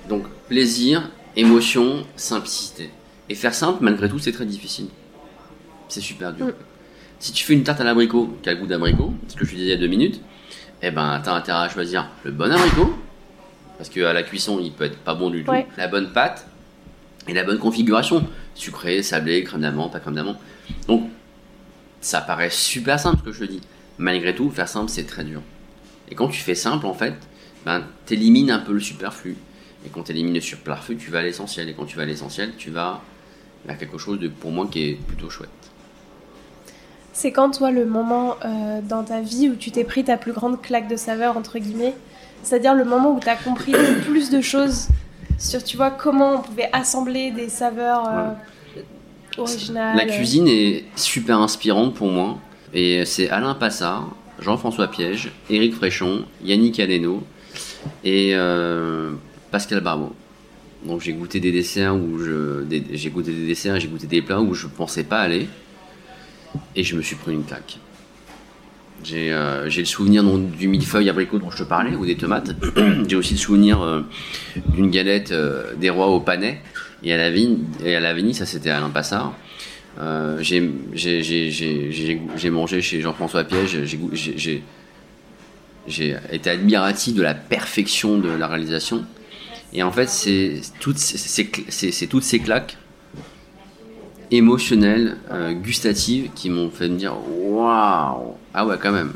[0.08, 2.90] donc plaisir, émotion, simplicité.
[3.30, 4.88] Et faire simple, malgré tout, c'est très difficile.
[5.90, 6.48] C'est super dur.
[6.48, 6.54] Mm.
[7.20, 9.52] Si tu fais une tarte à l'abricot qui a le goût d'abricot, ce que je
[9.52, 10.22] disais il y a deux minutes,
[10.82, 12.96] eh ben, t'as intérêt à choisir le bon abricot,
[13.82, 15.52] parce qu'à la cuisson, il peut être pas bon du tout.
[15.76, 16.46] La bonne pâte,
[17.28, 18.28] et la bonne configuration.
[18.54, 20.38] Sucré, sablé, crème d'amande, pas crème d'amande.
[20.88, 21.10] Donc,
[22.00, 23.62] ça paraît super simple ce que je dis.
[23.98, 25.42] Malgré tout, faire simple, c'est très dur.
[26.12, 27.16] Et quand tu fais simple, en fait,
[27.66, 29.36] ben, t'élimines un peu le superflu.
[29.84, 31.68] Et quand tu élimines le superflu, tu vas à l'essentiel.
[31.68, 33.02] Et quand tu vas à l'essentiel, tu vas
[33.66, 35.50] vers quelque chose de, pour moi, qui est plutôt chouette.
[37.14, 40.34] C'est quand, toi, le moment euh, dans ta vie où tu t'es pris ta plus
[40.34, 41.96] grande claque de saveur, entre guillemets?
[42.44, 44.88] C'est-à-dire le moment où tu as compris le plus de choses
[45.38, 48.82] sur tu vois comment on pouvait assembler des saveurs euh,
[49.38, 49.98] originales.
[49.98, 52.38] La cuisine est super inspirante pour moi
[52.74, 57.24] et c'est Alain Passard, Jean-François Piège, Éric Fréchon, Yannick Aleno
[58.04, 59.12] et euh,
[59.52, 60.14] Pascal Barbeau.
[60.86, 64.42] Donc j'ai goûté des desserts où je j'ai goûté des desserts, j'ai goûté des plats
[64.42, 65.48] où je pensais pas aller
[66.76, 67.78] et je me suis pris une claque.
[69.14, 72.52] Euh, j'ai le souvenir du millefeuille abricot dont je te parlais, ou des tomates.
[73.08, 74.02] j'ai aussi le souvenir euh,
[74.74, 76.62] d'une galette euh, des rois au panais
[77.04, 79.34] et à la vigne, et à la vanille, ça c'était Alain Passard.
[80.40, 80.62] j'ai
[82.50, 83.80] mangé chez Jean-François Piège,
[85.88, 89.04] j'ai été admiratif de la perfection de la réalisation.
[89.74, 90.98] Et en fait, c'est toutes,
[92.10, 92.78] toutes ces claques
[94.32, 99.14] émotionnelles, euh, gustatives, qui m'ont fait me dire waouh, ah ouais, quand même.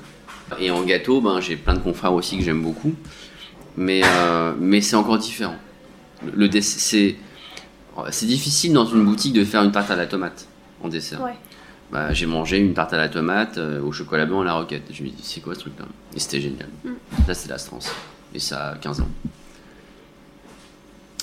[0.59, 2.93] Et en gâteau, ben, j'ai plein de confrères aussi que j'aime beaucoup,
[3.77, 5.55] mais, euh, mais c'est encore différent.
[6.35, 7.15] Le, c'est,
[8.11, 10.47] c'est difficile dans une boutique de faire une tarte à la tomate
[10.83, 11.21] en dessert.
[11.91, 14.83] Bah, j'ai mangé une tarte à la tomate euh, au chocolat blanc à la roquette.
[14.91, 15.85] Je me dis, c'est quoi ce truc-là?
[16.15, 16.67] Et c'était génial.
[16.83, 16.89] Mm.
[17.27, 17.91] Là, c'est la France.
[18.33, 19.09] Et ça a 15 ans.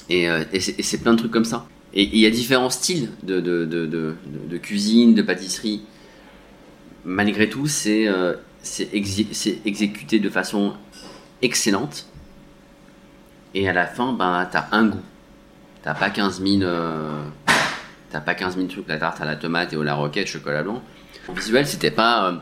[0.09, 1.67] Et, et c'est plein de trucs comme ça.
[1.95, 5.83] Et il y a différents styles de, de, de, de, cuisine, de pâtisserie.
[7.05, 8.35] Malgré tout, c'est euh,
[8.93, 10.75] exécuté de façon
[11.43, 12.07] excellente.
[13.55, 15.03] Et à la fin, ben, tu as un goût.
[15.83, 17.25] T'as pas 15 000, euh,
[18.13, 20.83] pas 15 000 trucs, la tarte à la tomate et au la roquette, chocolat blanc.
[21.29, 22.29] En visuel, c'était pas.
[22.29, 22.37] Euh,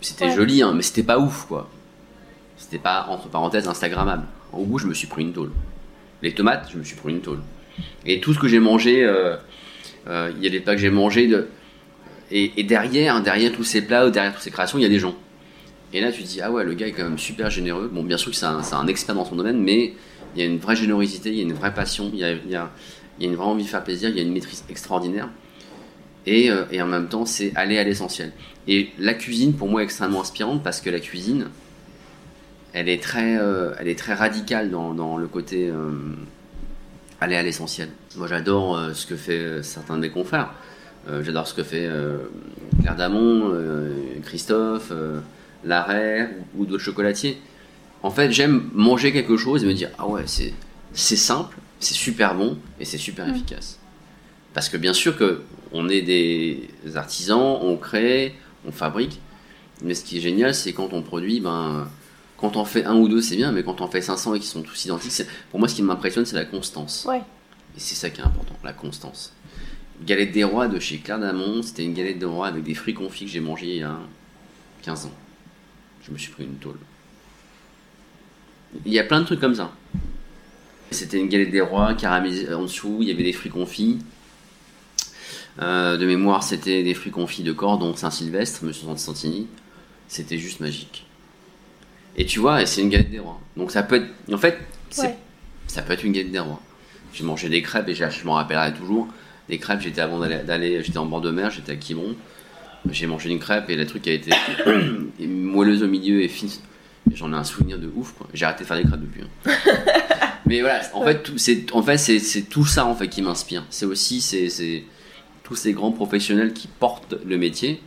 [0.00, 1.70] c'était joli, hein, mais c'était pas ouf, quoi.
[2.56, 4.24] C'était pas, entre parenthèses, Instagrammable.
[4.52, 5.52] Au bout, je me suis pris une tôle.
[6.22, 7.40] Les tomates, je me suis pris une tôle.
[8.06, 9.36] Et tout ce que j'ai mangé, euh,
[10.08, 11.26] euh, il y a des plats que j'ai mangés.
[11.26, 11.48] De...
[12.30, 15.14] Et, derrière, derrière tous ces plats, derrière toutes ces créations, il y a des gens.
[15.92, 17.88] Et là, tu te dis, ah ouais, le gars est quand même super généreux.
[17.92, 19.94] Bon, bien sûr que c'est un, expert dans son domaine, mais
[20.34, 22.70] il y a une vraie générosité, il y a une vraie passion, il y a,
[23.20, 25.28] une vraie envie de faire plaisir, il y a une maîtrise extraordinaire.
[26.26, 28.32] Et, euh, et en même temps, c'est aller à l'essentiel.
[28.66, 31.48] Et la cuisine, pour moi, est extrêmement inspirante parce que la cuisine,
[32.72, 33.38] elle est très,
[33.78, 35.70] elle est très radicale dans le côté
[37.20, 37.88] aller à l'essentiel.
[38.16, 40.52] Moi, j'adore euh, ce que fait euh, certains de mes confrères.
[41.08, 41.88] Euh, j'adore ce que fait
[42.80, 43.52] Claire Damon,
[44.24, 44.90] Christophe,
[45.62, 47.38] Larrey ou, d'autres chocolatiers.
[48.02, 50.54] En fait, j'aime manger quelque chose et me dire ah ouais, c'est
[50.94, 53.30] c'est simple, c'est super bon et c'est super mm.
[53.30, 53.78] efficace.
[54.54, 58.34] Parce que bien sûr que on est des artisans, on crée,
[58.66, 59.20] on fabrique,
[59.82, 61.86] mais ce qui est génial, c'est quand on produit, ben
[62.44, 64.48] quand on fait un ou deux, c'est bien, mais quand on fait 500 et qu'ils
[64.48, 67.06] sont tous identiques, pour moi, ce qui m'impressionne, c'est la constance.
[67.08, 67.22] Ouais.
[67.74, 69.32] Et c'est ça qui est important, la constance.
[70.04, 72.92] Galette des rois de chez Claire Damon, c'était une galette des rois avec des fruits
[72.92, 73.98] confits que j'ai mangé il y a
[74.82, 75.12] 15 ans.
[76.06, 76.76] Je me suis pris une tôle.
[78.84, 79.72] Il y a plein de trucs comme ça.
[80.90, 84.00] C'était une galette des rois caramélisée en dessous, il y avait des fruits confits.
[85.62, 89.46] Euh, de mémoire, c'était des fruits confits de Cordon Saint-Sylvestre, Monsieur Santini.
[90.08, 91.06] C'était juste magique.
[92.16, 93.40] Et tu vois, c'est une galette des rois.
[93.56, 94.32] Donc ça peut être.
[94.32, 94.58] En fait,
[94.90, 96.60] ça peut être une galette des rois.
[97.12, 99.08] J'ai mangé des crêpes et je m'en rappellerai toujours.
[99.48, 100.82] Des crêpes, j'étais avant d'aller.
[100.82, 102.14] J'étais en bord de mer, j'étais à Quiberon.
[102.90, 104.30] J'ai mangé une crêpe et le truc a été
[105.26, 106.50] moelleuse au milieu et fine.
[107.14, 108.14] J'en ai un souvenir de ouf.
[108.32, 109.22] J'ai arrêté de faire des crêpes depuis.
[109.22, 109.52] Hein.
[110.46, 113.64] Mais voilà, en fait, c'est en fait c'est tout ça en fait qui m'inspire.
[113.70, 114.84] C'est aussi c'est c'est
[115.42, 117.80] tous ces grands professionnels qui portent le métier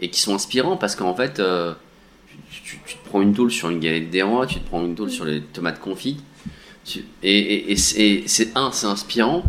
[0.00, 1.74] et qui sont inspirants parce qu'en fait, euh,
[2.86, 5.10] tu, te prends une tôle sur une galette des rois, tu te prends une tôle
[5.10, 6.22] sur les tomates confites,
[6.84, 9.44] tu- et, c'est un, c'est inspirant,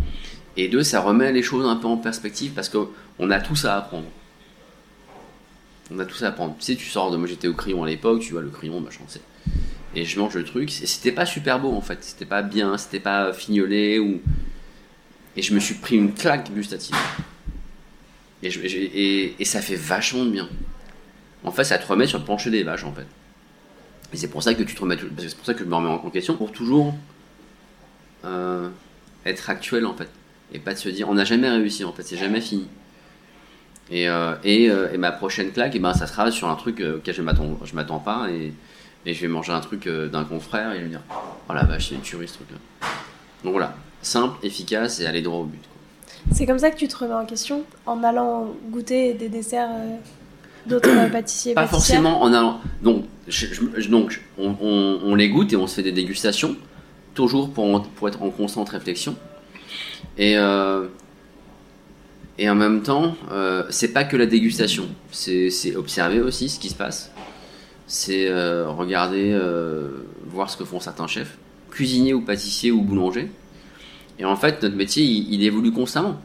[0.56, 3.74] et deux, ça remet les choses un peu en perspective parce qu'on a tout ça
[3.74, 4.06] à apprendre.
[5.90, 6.54] On a tout ça à apprendre.
[6.58, 7.16] Tu sais, tu sors de.
[7.16, 9.22] Moi j'étais au crayon à l'époque, tu vois, le crayon, machin, c'est.
[9.94, 12.78] Et je mange le truc, et c'était pas super beau en fait, c'était pas bien,
[12.78, 14.00] c'était pas fignolé.
[15.36, 16.96] Et je me suis pris une claque gustative.
[18.42, 20.48] Et, et ça fait vachement de bien.
[21.44, 23.06] En fait, ça te remet sur le plancher des vaches en fait.
[24.12, 24.96] Et c'est pour ça que tu te remets.
[25.18, 26.94] C'est pour ça que je me remets en question pour toujours
[28.24, 28.68] euh,
[29.24, 30.08] être actuel en fait.
[30.52, 32.68] Et pas de se dire on n'a jamais réussi en fait, c'est jamais fini.
[33.90, 37.14] Et, euh, euh, et ma prochaine claque, et ben, ça sera sur un truc auquel
[37.14, 38.52] je m'attends, je m'attends pas et,
[39.04, 41.02] et je vais manger un truc d'un confrère et lui dire
[41.48, 42.88] Oh la vache, c'est une tuerie ce truc là.
[43.42, 45.62] Donc voilà, simple, efficace et aller droit au but.
[46.30, 49.70] C'est comme ça que tu te remets en question en allant goûter des desserts
[50.66, 52.60] d'autres pâtissiers Pas forcément en allant.
[52.82, 55.92] Donc, je- je- je- donc on, on- on les goûte et on se fait des
[55.92, 56.56] dégustations,
[57.14, 59.16] toujours pour, être en constante réflexion.
[60.18, 60.86] Et, euh,
[62.38, 66.68] et en même temps, euh, c'est pas que la dégustation, c'est observer aussi ce qui
[66.70, 67.10] se passe.
[67.86, 69.38] C'est euh, regarder,
[70.26, 71.36] voir ce que font certains chefs,
[71.70, 73.30] cuisiniers ou pâtissiers ou boulangers.
[74.18, 76.20] Et en fait, notre métier, il, il évolue constamment.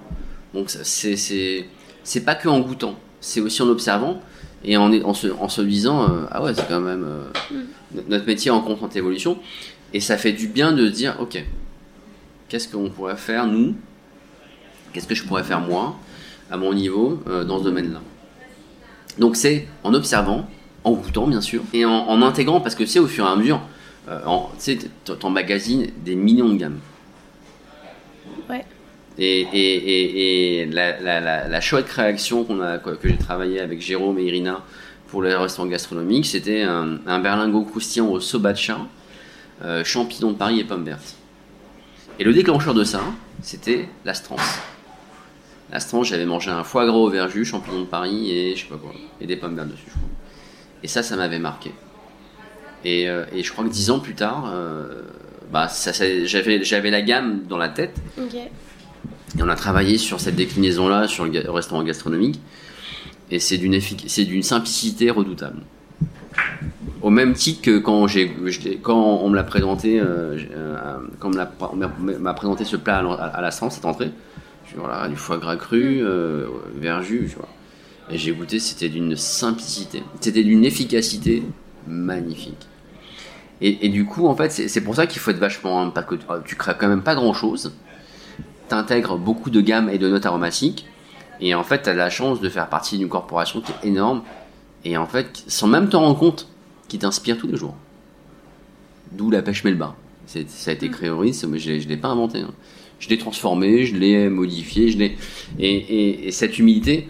[0.53, 4.21] Donc, c'est pas que en goûtant, c'est aussi en observant
[4.63, 7.23] et en, en, se, en se disant euh, ah ouais c'est quand même euh,
[7.93, 9.37] no- notre métier en constante évolution.
[9.93, 11.43] Et ça fait du bien de se dire ok
[12.49, 13.75] qu'est-ce qu'on pourrait faire nous?
[14.93, 15.95] Qu'est-ce que je pourrais faire moi
[16.49, 18.01] à mon niveau euh, dans ce domaine-là?
[19.17, 20.47] Donc c'est en observant
[20.83, 23.35] en goûtant bien sûr et en, en intégrant parce que c'est au fur et à
[23.35, 23.61] mesure
[24.07, 24.13] tu
[24.59, 24.77] sais
[25.19, 26.79] t'emmagasines des millions de gammes.
[28.49, 28.65] Ouais.
[29.19, 34.63] Et, la, la, la, la chouette création que j'ai travaillé avec Jérôme et Irina
[35.07, 38.79] pour le restaurant gastronomique, c'était un, berlingot croustillant au sobacha,
[39.63, 41.15] euh, champignons de Paris et pommes vertes.
[42.19, 43.01] Et le déclencheur de ça,
[43.41, 44.59] c'était l'Astrance.
[45.71, 48.77] L'Astrance, j'avais mangé un foie gras au verjus, champignons de Paris et je sais pas
[48.77, 50.09] quoi, et des pommes vertes dessus, je crois.
[50.83, 51.71] Et ça, ça m'avait marqué.
[52.85, 55.01] Et, euh, je crois que dix ans plus tard, euh,
[55.51, 55.67] bah,
[56.25, 57.95] j'avais, la gamme dans la tête.
[58.17, 58.35] Ok.
[59.37, 62.39] Et on a travaillé sur cette déclinaison-là sur le restaurant gastronomique.
[63.29, 65.61] Et c'est d'une, effic- c'est d'une simplicité redoutable.
[67.01, 68.31] Au même titre que quand, j'ai,
[68.85, 73.75] on me l'a présenté, euh, euh, quand on m'a, présenté ce plat à, la Sens,
[73.75, 74.11] cette entrée,
[74.65, 77.49] je dis, voilà, du foie gras cru, euh, verjus, tu vois.
[78.09, 81.43] Et j'ai goûté, c'était d'une simplicité, c'était d'une efficacité
[81.87, 82.67] magnifique.
[83.59, 86.15] Et, et du coup, en fait, c'est, pour ça qu'il faut être vachement, parce que
[86.15, 87.73] euh, tu crées quand même pas grand-chose
[88.67, 90.85] t'intègres beaucoup de gammes et de notes aromatiques.
[91.39, 94.23] Et en fait, tu as la chance de faire partie d'une corporation qui est énorme.
[94.85, 96.47] Et en fait, sans même t'en rendre compte,
[96.87, 97.75] qui t'inspire tous les jours.
[99.11, 99.95] D'où la pêche melba.
[100.25, 100.39] Ça
[100.71, 102.39] a été créé au Ritz, mais je ne l'ai pas inventé.
[102.41, 102.51] hein.
[102.99, 105.17] Je l'ai transformé, je l'ai modifié, je l'ai.
[105.59, 107.07] Et, et- et cette humilité,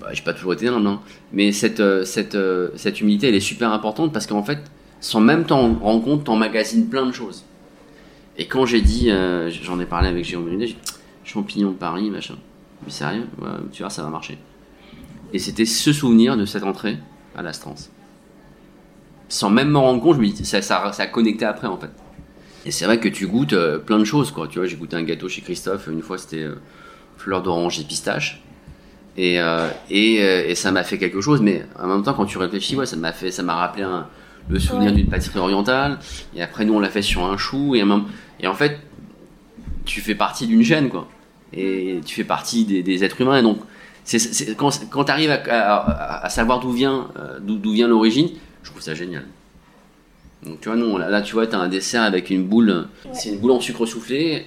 [0.00, 1.00] bah, j'ai pas toujours été humble, hein,
[1.32, 4.58] mais cette, euh, cette, euh, cette humilité, elle est super importante parce qu'en fait,
[5.00, 7.44] sans même t'en rendre compte, t'emmagasines plein de choses.
[8.36, 10.74] Et quand j'ai dit, euh, j'en ai parlé avec Jérôme Menudet,
[11.24, 12.36] champignons de Paris, machin.
[12.84, 14.38] Mais sérieux, Ouais, tu vois, ça va marcher.
[15.32, 16.98] Et c'était ce souvenir de cette entrée
[17.36, 17.90] à l'Astrance.
[19.28, 21.90] Sans même m'en rendre compte, je me dis, ça, ça, a connecté après en fait.
[22.64, 24.46] Et c'est vrai que tu goûtes euh, plein de choses, quoi.
[24.46, 26.54] Tu vois, j'ai goûté un gâteau chez Christophe, une fois c'était euh,
[27.16, 28.42] fleur d'orange et pistache.
[29.16, 29.38] Et,
[29.90, 32.86] et, et ça m'a fait quelque chose, mais en même temps, quand tu réfléchis, ouais,
[32.86, 34.06] ça m'a rappelé un-
[34.48, 34.96] le souvenir Ouais.
[34.96, 35.98] d'une pâtisserie orientale.
[36.36, 37.74] Et après, nous, on l'a fait sur un chou.
[37.74, 38.04] Et, moment-
[38.40, 38.78] et en fait,
[39.84, 41.08] tu fais partie d'une chaîne, quoi.
[41.52, 43.38] Et tu fais partie des, des êtres humains.
[43.38, 43.58] Et donc,
[44.04, 47.72] c'est, c'est- quand, quand tu arrives à, à- à savoir d'où vient, euh, d'où, d'où
[47.72, 48.28] vient l'origine,
[48.62, 49.24] je trouve ça génial.
[50.44, 52.88] Donc tu vois, non, là, là, tu vois, tu as un dessert avec une boule,
[53.12, 54.44] c'est une boule en sucre soufflé,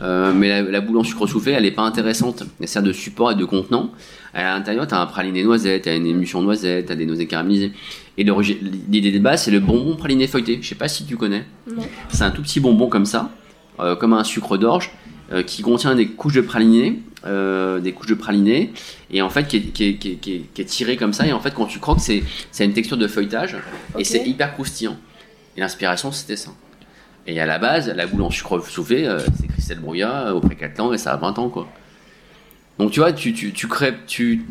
[0.00, 2.44] euh, mais la, la boule en sucre soufflé, elle est pas intéressante.
[2.62, 3.90] Elle sert de support et de contenant.
[4.32, 7.04] À l'intérieur, tu as un praliné noisette, tu as une émulsion noisette, tu as des
[7.04, 7.72] noisets caramélisés.
[8.16, 10.58] Et l'idée de base, c'est le bonbon praliné feuilleté.
[10.62, 11.44] Je sais pas si tu connais.
[12.10, 13.30] C'est un tout petit bonbon comme ça,
[13.80, 14.92] euh, comme un sucre d'orge,
[15.32, 18.72] euh, qui contient des couches de praliné, euh, des couches de praliné,
[19.10, 20.18] et en fait qui est, qui est- qui est-
[20.54, 21.26] qui est- tiré comme ça.
[21.26, 22.22] Et en fait, quand tu croques, c'est
[22.52, 23.56] c'est une texture de feuilletage,
[23.98, 24.96] et c'est hyper croustillant.
[25.56, 26.50] Et l'inspiration, c'était ça.
[27.26, 29.08] Et à la base, la boule en sucre soufflé,
[29.40, 31.66] c'est Christelle Brouillat au Précatelan, et ça a 20 ans, quoi.
[32.78, 34.44] Donc tu vois, tu, tu, tu crées, tu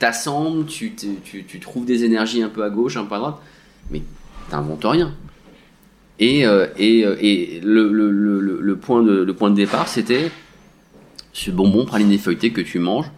[0.00, 3.36] t'assembles, tu, tu, tu, trouves des énergies un peu à gauche, un peu à droite,
[3.90, 4.02] mais
[4.48, 5.14] t'inventes rien.
[6.18, 6.42] Et,
[7.62, 10.32] le, point de, départ, c'était
[11.32, 13.10] ce bonbon praliné feuilleté que tu manges.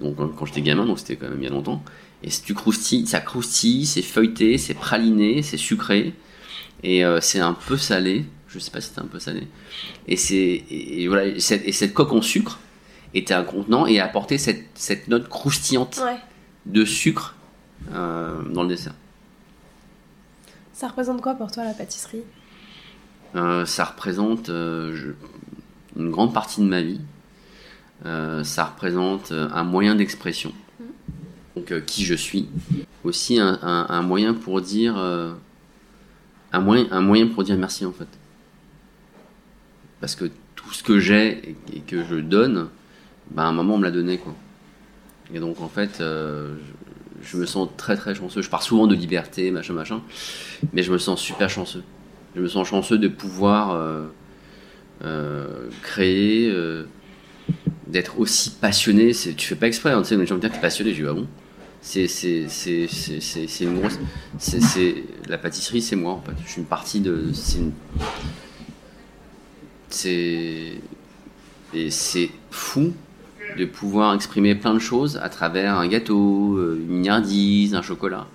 [0.00, 1.82] donc quand j'étais gamin, donc c'était quand même il y a longtemps.
[2.22, 6.14] Et ça croustille, c'est feuilleté, c'est praliné, c'est sucré.
[6.82, 8.24] Et c'est un peu salé.
[8.48, 9.46] Je sais pas si c'est un peu salé.
[10.08, 12.58] Et cette coque en sucre
[13.14, 16.00] était un contenant et apportait cette, cette note croustillante
[16.66, 17.34] de sucre
[17.92, 18.94] euh, dans le dessert.
[20.72, 22.22] Ça représente quoi pour toi la pâtisserie?
[23.34, 25.14] Euh, Ça représente euh,
[25.96, 27.00] une grande partie de ma vie.
[28.04, 30.52] ça représente un moyen d'expression.
[30.78, 30.84] Mm.
[31.56, 32.48] Donc qui je suis.
[33.02, 34.96] Aussi un, un, moyen pour dire
[36.52, 38.08] un moyen, un moyen pour dire merci en fait.
[40.00, 42.68] Parce que tout ce que j'ai et, que je donne,
[43.36, 44.34] à un moment on me l'a donné quoi.
[45.32, 46.56] Et donc en fait, euh,
[47.22, 48.42] je, me sens très très chanceux.
[48.42, 50.02] Je pars souvent de liberté, machin machin,
[50.72, 51.84] mais je me sens super chanceux.
[52.34, 54.06] Je me sens chanceux de pouvoir euh,
[55.04, 56.52] euh, créer,
[57.86, 59.12] d'être aussi passionné.
[59.12, 61.02] Tu fais pas exprès, hein, tu sais, les gens me disent que es passionné, je
[61.02, 61.26] dis ah bon?
[61.82, 62.46] C'est c'est
[63.60, 63.98] une grosse.
[64.38, 66.32] C'est la pâtisserie, c'est moi en fait.
[66.44, 67.30] Je suis une partie de.
[69.88, 70.80] C'est
[71.72, 72.92] et c'est fou
[73.56, 78.26] de pouvoir exprimer plein de choses à travers un gâteau, euh, une mignardise, un chocolat.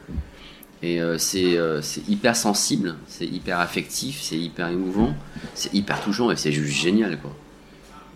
[0.81, 5.15] Et euh, euh, c'est hyper sensible, c'est hyper affectif, c'est hyper émouvant,
[5.53, 7.19] c'est hyper touchant et c'est juste génial.
[7.19, 7.35] Quoi.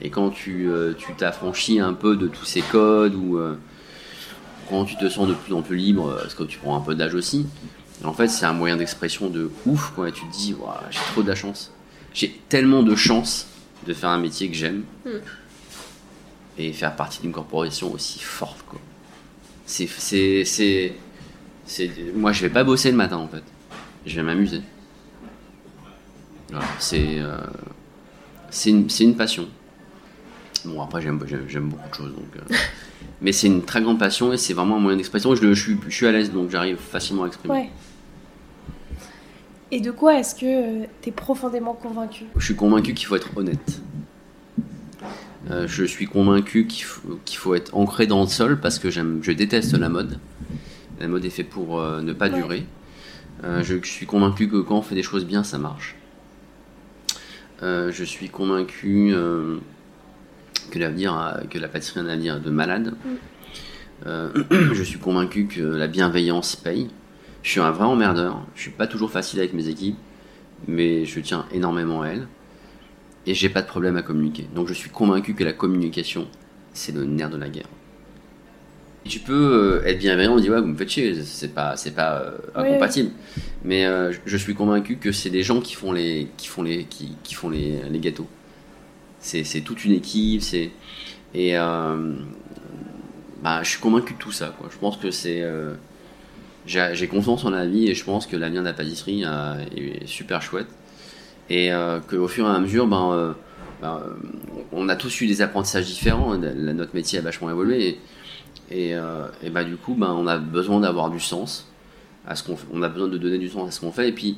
[0.02, 0.70] Et quand tu
[1.18, 3.40] t'affranchis un peu de tous ces codes ou
[4.70, 6.96] quand tu te sens de plus en plus libre, parce que tu prends un peu
[6.96, 7.48] d'âge aussi,
[8.06, 9.92] en fait c'est un moyen d'expression de ouf.
[9.96, 10.10] Quoi.
[10.10, 10.56] Et tu te dis,
[10.92, 11.74] j'ai trop de la chance.
[12.14, 13.48] J'ai tellement de chance
[13.88, 14.84] de faire un métier que j'aime.
[15.06, 15.20] Hmm
[16.60, 18.64] et faire partie d'une corporation aussi forte.
[18.68, 18.80] Quoi.
[19.66, 20.94] C'est, c'est, c'est,
[21.66, 23.44] c'est, moi, je vais pas bosser le matin en fait.
[24.06, 24.62] Je vais m'amuser.
[26.80, 27.38] c'est, euh,
[28.50, 29.48] c'est, une, c'est une passion.
[30.66, 32.14] Bon, après, j'aime, j'aime, beaucoup de choses.
[32.14, 32.56] Donc, euh,
[33.22, 35.34] mais c'est une très grande passion et c'est vraiment un moyen d'expression.
[35.36, 37.54] Je, je, suis, je suis à l'aise donc j'arrive facilement à exprimer.
[37.54, 37.70] Ouais.
[39.72, 42.26] Et de quoi est-ce que euh, tu es profondément convaincu?
[42.36, 43.82] Je suis convaincu qu'il faut être honnête.
[45.50, 46.86] Euh, je suis convaincu qu'il
[47.38, 50.20] faut, être ancré dans le sol parce que je déteste la mode.
[51.00, 52.66] La mode est faite pour euh, ne pas durer.
[53.46, 55.96] Euh, je, suis convaincu que quand on fait des choses bien, ça marche.
[57.62, 59.14] je suis convaincu
[60.72, 62.96] que l'avenir, que la pâtisserie a un avenir de malade.
[64.06, 64.10] Mm.
[64.74, 66.90] je suis convaincu que la bienveillance paye.
[67.44, 68.46] Je suis un vrai emmerdeur.
[68.56, 69.98] Je suis pas toujours facile avec mes équipes,
[70.68, 72.28] mais je tiens énormément à elles
[73.30, 74.48] et j'ai pas de problème à communiquer.
[74.56, 76.28] Donc je suis convaincu que la communication,
[76.74, 77.70] c'est le nerf de la guerre.
[79.06, 81.94] tu peux euh, être bienveillant, on dit ouais, vous me faites chier, c'est pas, c'est
[81.94, 83.12] pas euh, incompatible.
[83.64, 86.86] Mais euh, je suis convaincu que c'est des gens qui font les, qui font les,
[86.86, 88.28] qui, qui font les, les gâteaux.
[89.20, 90.72] C'est, c'est toute une équipe, c'est
[91.36, 94.56] et bah, je suis convaincu de tout ça.
[94.58, 94.70] Quoi.
[94.72, 95.44] Je pense que c'est
[96.66, 99.24] j'ai, j'ai confiance en la vie et je pense que l'avenir de la pâtisserie
[99.76, 100.68] est super chouette
[101.50, 103.34] et euh, qu'au fur et à mesure, ben, euh,
[103.82, 104.02] ben,
[104.72, 106.38] on a tous eu des apprentissages différents.
[106.38, 108.00] Notre métier a vachement évolué.
[108.72, 111.68] Et, euh, et, bah, du coup, ben, on a besoin d'avoir du sens
[112.28, 114.10] à ce qu'on On a besoin de donner du sens à ce qu'on fait.
[114.10, 114.38] Et puis,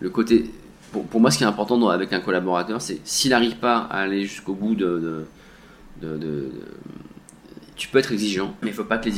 [0.00, 0.50] le côté.
[1.10, 4.22] Pour, moi, ce qui est important avec un collaborateur, c'est s'il n'arrive pas à aller
[4.22, 5.26] jusqu'au bout de,
[7.76, 9.08] tu peux être exigeant, mais il faut pas que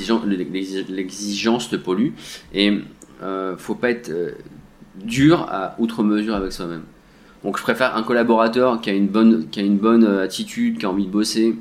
[0.90, 2.11] l'exigence te pollue.
[2.53, 2.81] Et
[3.22, 4.11] euh, faut pas être
[5.04, 6.84] dur à outre mesure avec soi-même.
[7.44, 10.78] Donc je préfère un collaborateur qui a une bonne, qui a une bonne euh, attitude,
[10.78, 11.54] qui a envie de bosser,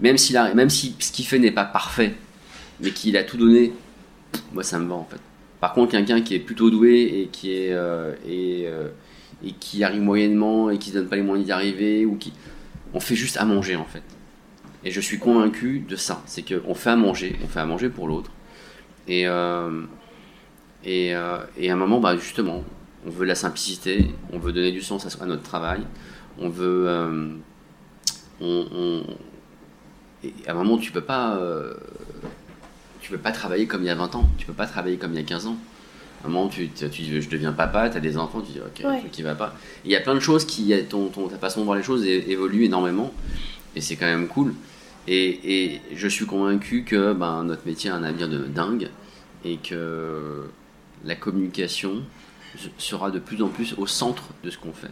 [0.00, 2.14] même, a, même si ce qu'il fait n'est pas parfait,
[2.80, 3.72] mais qu'il a tout donné,
[4.52, 5.20] moi ça me va en fait.
[5.60, 8.88] Par contre, quelqu'un qui est plutôt doué et qui, est, euh, euh,
[9.44, 12.32] et, qui arrive moyennement et qui ne donne pas les moyens d'y arriver, ou qui...
[12.94, 14.02] on fait juste à manger en fait.
[14.82, 17.90] Et je suis convaincu de ça, c'est qu'on fait à manger, on fait à manger
[17.90, 18.32] pour l'autre.
[19.06, 19.26] Et,
[20.84, 22.64] et, et, à un moment, bah, justement,
[23.06, 25.80] on veut la simplicité, on veut donner du sens à, notre travail,
[26.38, 26.84] on veut.
[26.88, 27.28] Euh,
[28.40, 29.02] on,
[30.46, 31.36] à un moment, tu peux pas.
[31.36, 31.74] Euh,
[33.00, 35.12] tu peux pas travailler comme il y a 20 ans, tu peux pas travailler comme
[35.12, 35.56] il y a 15 ans.
[36.22, 39.10] À un moment, tu, tu, je deviens papa, tu as des enfants, tu dis ok,
[39.10, 39.54] qui va pas.
[39.86, 40.74] Il y a plein de choses qui.
[40.88, 43.12] Ton, ton, ta façon de voir les choses évolue énormément
[43.76, 44.54] et c'est quand même cool.
[45.06, 48.90] Et, et, je suis convaincu que ben, notre métier a un avenir de dingue
[49.44, 50.44] et que
[51.04, 52.02] la communication,
[52.78, 54.90] sera de plus en plus au centre de ce qu'on fait.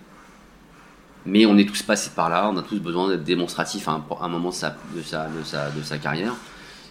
[1.26, 4.28] Mais on est tous passés par là, on a tous besoin d'être démonstratifs à un,
[4.28, 6.34] moment de sa, de, sa, de, sa, de sa carrière.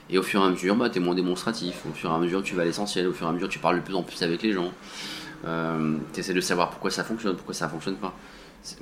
[0.10, 1.86] Et au fur et à mesure, bah, tu es moins démonstratif.
[1.90, 3.08] Au fur et à mesure, tu vas à l'essentiel.
[3.08, 4.72] Au fur et à mesure, tu parles de plus en plus avec les gens.
[5.46, 8.14] Euh, tu essaies de savoir pourquoi ça fonctionne, pourquoi ça fonctionne pas.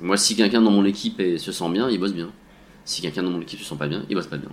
[0.00, 2.30] Moi, si quelqu'un dans mon équipe se sent bien, il bosse bien.
[2.84, 4.50] Si quelqu'un dans mon équipe se sent pas bien, il bosse pas bien.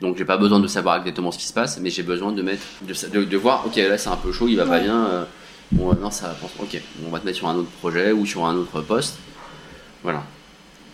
[0.00, 2.42] Donc j'ai pas besoin de savoir exactement ce qui se passe, mais j'ai besoin de
[2.42, 5.06] mettre, de, de, voir, ok là c'est un peu chaud, il va pas bien.
[5.06, 5.24] Euh,
[5.74, 8.46] bon non ça va, ok, on va te mettre sur un autre projet ou sur
[8.46, 9.18] un autre poste,
[10.02, 10.24] voilà.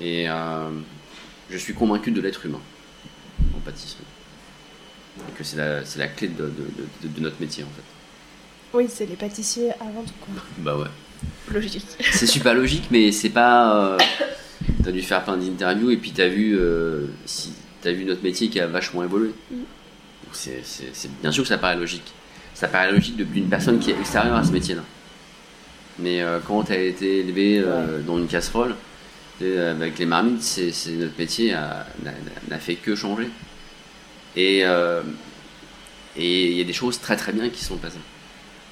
[0.01, 0.71] Et euh,
[1.51, 2.61] je suis convaincu de l'être humain
[3.57, 4.05] en pâtisserie,
[5.19, 6.53] et que c'est la, la, clé de,
[7.03, 8.77] de, notre métier en fait.
[8.77, 10.43] Oui, c'est les pâtissiers avant tout quoi.
[10.59, 10.89] bah ouais.
[11.53, 11.85] Logique.
[12.13, 13.77] C'est super logique, mais c'est pas.
[13.77, 13.99] Euh,
[14.83, 16.59] t'as dû faire plein d'interviews et puis t'as vu
[17.27, 17.53] si
[17.83, 19.33] t'as vu notre métier qui a vachement évolué.
[19.51, 19.57] Mm.
[20.33, 20.63] C'est,
[21.21, 22.13] bien sûr que ça paraît logique.
[22.61, 24.83] Ça paraît logique depuis une personne qui est extérieure à ce métier-là.
[25.99, 28.75] Mais euh, quand tu as été élevé euh, dans une casserole,
[29.41, 31.57] avec les marmites, c'est, notre métier
[32.03, 33.31] n'a, fait que changer.
[34.37, 35.01] Et euh,
[36.19, 37.97] et il y a des choses très très bien qui sont passées.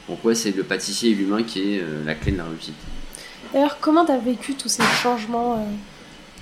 [0.06, 2.74] Donc ouais, c'est le pâtissier et l'humain qui est la clé de la réussite?
[3.54, 5.66] D'ailleurs, comment tu as vécu tous ces changements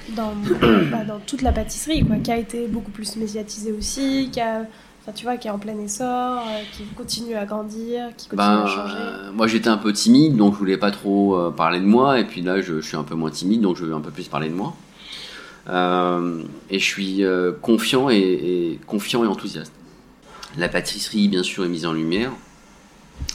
[0.08, 0.32] dans,
[0.90, 4.66] bah, dans toute la pâtisserie, quoi, qui a été beaucoup plus médiatisée aussi, qui a,
[5.06, 8.48] enfin, tu vois, qui est en plein essor, euh, qui continue à grandir, qui continue
[8.48, 9.32] à ben, changer.
[9.34, 12.24] moi, j'étais un peu timide, donc je voulais pas trop euh, parler de moi, et
[12.24, 14.48] puis là, je, suis un peu moins timide, donc je veux un peu plus parler
[14.48, 14.74] de moi.
[15.68, 17.24] Euh, et je suis
[17.62, 19.72] confiant et, confiant et enthousiaste.
[20.58, 22.32] La pâtisserie, bien sûr, est mise en lumière.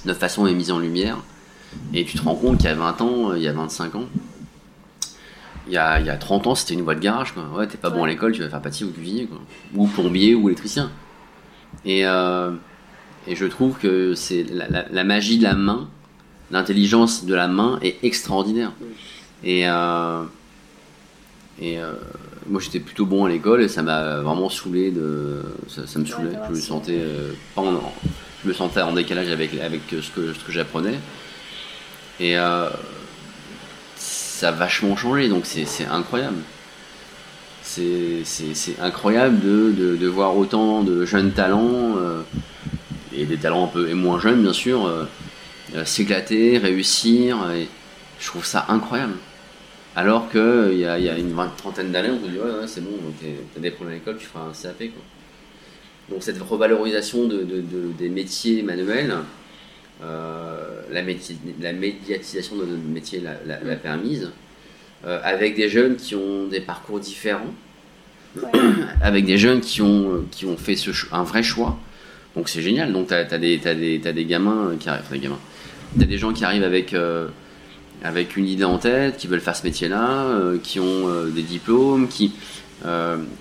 [0.05, 1.17] Notre façon est mise en lumière.
[1.93, 4.05] Et tu te rends compte qu'il y a 20 ans, il y a 25 ans,
[5.67, 7.33] il y a, il y a 30 ans, c'était une voie de garage.
[7.33, 7.43] Quoi.
[7.55, 9.25] Ouais, t'es pas bon à l'école, tu vas faire pâtissier ou cuisinier.
[9.25, 9.39] Quoi.
[9.75, 10.91] Ou plombier ou électricien.
[11.85, 12.51] Et, euh,
[13.27, 15.89] et je trouve que c'est la, la, magie de la main,
[16.51, 18.71] l'intelligence de la main est extraordinaire.
[19.43, 20.23] Et, euh,
[21.59, 21.93] et euh,
[22.47, 25.41] moi j'étais plutôt bon à l'école et ça m'a vraiment saoulé de.
[25.67, 26.37] Ça, me saoulait.
[26.49, 27.01] je me sentais
[27.55, 27.81] pas en,
[28.43, 30.99] je me sentais en décalage avec, avec ce que, ce que j'apprenais.
[32.19, 32.35] Et
[33.95, 36.37] ça a vachement changé, donc c'est incroyable.
[37.73, 42.21] C'est incroyable de, voir autant de jeunes talents, euh,
[43.15, 45.05] et des talents un peu moins jeunes bien sûr, euh,
[45.75, 47.37] euh, s'éclater, réussir,
[48.19, 49.13] je trouve ça incroyable.
[49.95, 52.91] Alors qu'il y a, une trentaine d'années, on se dit ouais, c'est bon,
[53.53, 54.89] t'as des problèmes à l'école, tu feras un CAP.
[56.09, 57.45] Donc cette revalorisation de,
[57.97, 59.15] des métiers manuels,
[60.01, 64.29] la, médiatisation de notre métier l'a, permise,
[65.05, 67.53] avec des jeunes qui ont des parcours différents,
[69.01, 71.77] avec des jeunes qui ont, qui ont fait ce, un vrai choix.
[72.35, 72.93] Donc c'est génial.
[72.93, 75.39] Donc tu as, des, des, des gamins qui arrivent, des gamins.
[75.99, 77.27] T'as des gens qui arrivent avec, euh,
[78.03, 82.33] avec une idée en tête, qui veulent faire ce métier-là, qui ont des diplômes, qui,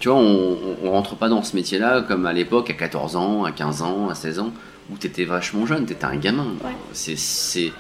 [0.01, 3.45] tu vois, on, on, rentre pas dans ce métier-là comme à l'époque, à 14 ans,
[3.45, 4.53] à 15 ans, à 16 ans
[4.91, 6.55] où tu étais vachement jeune, tu étais un gamin.
[6.93, 7.73] C'est, c'est,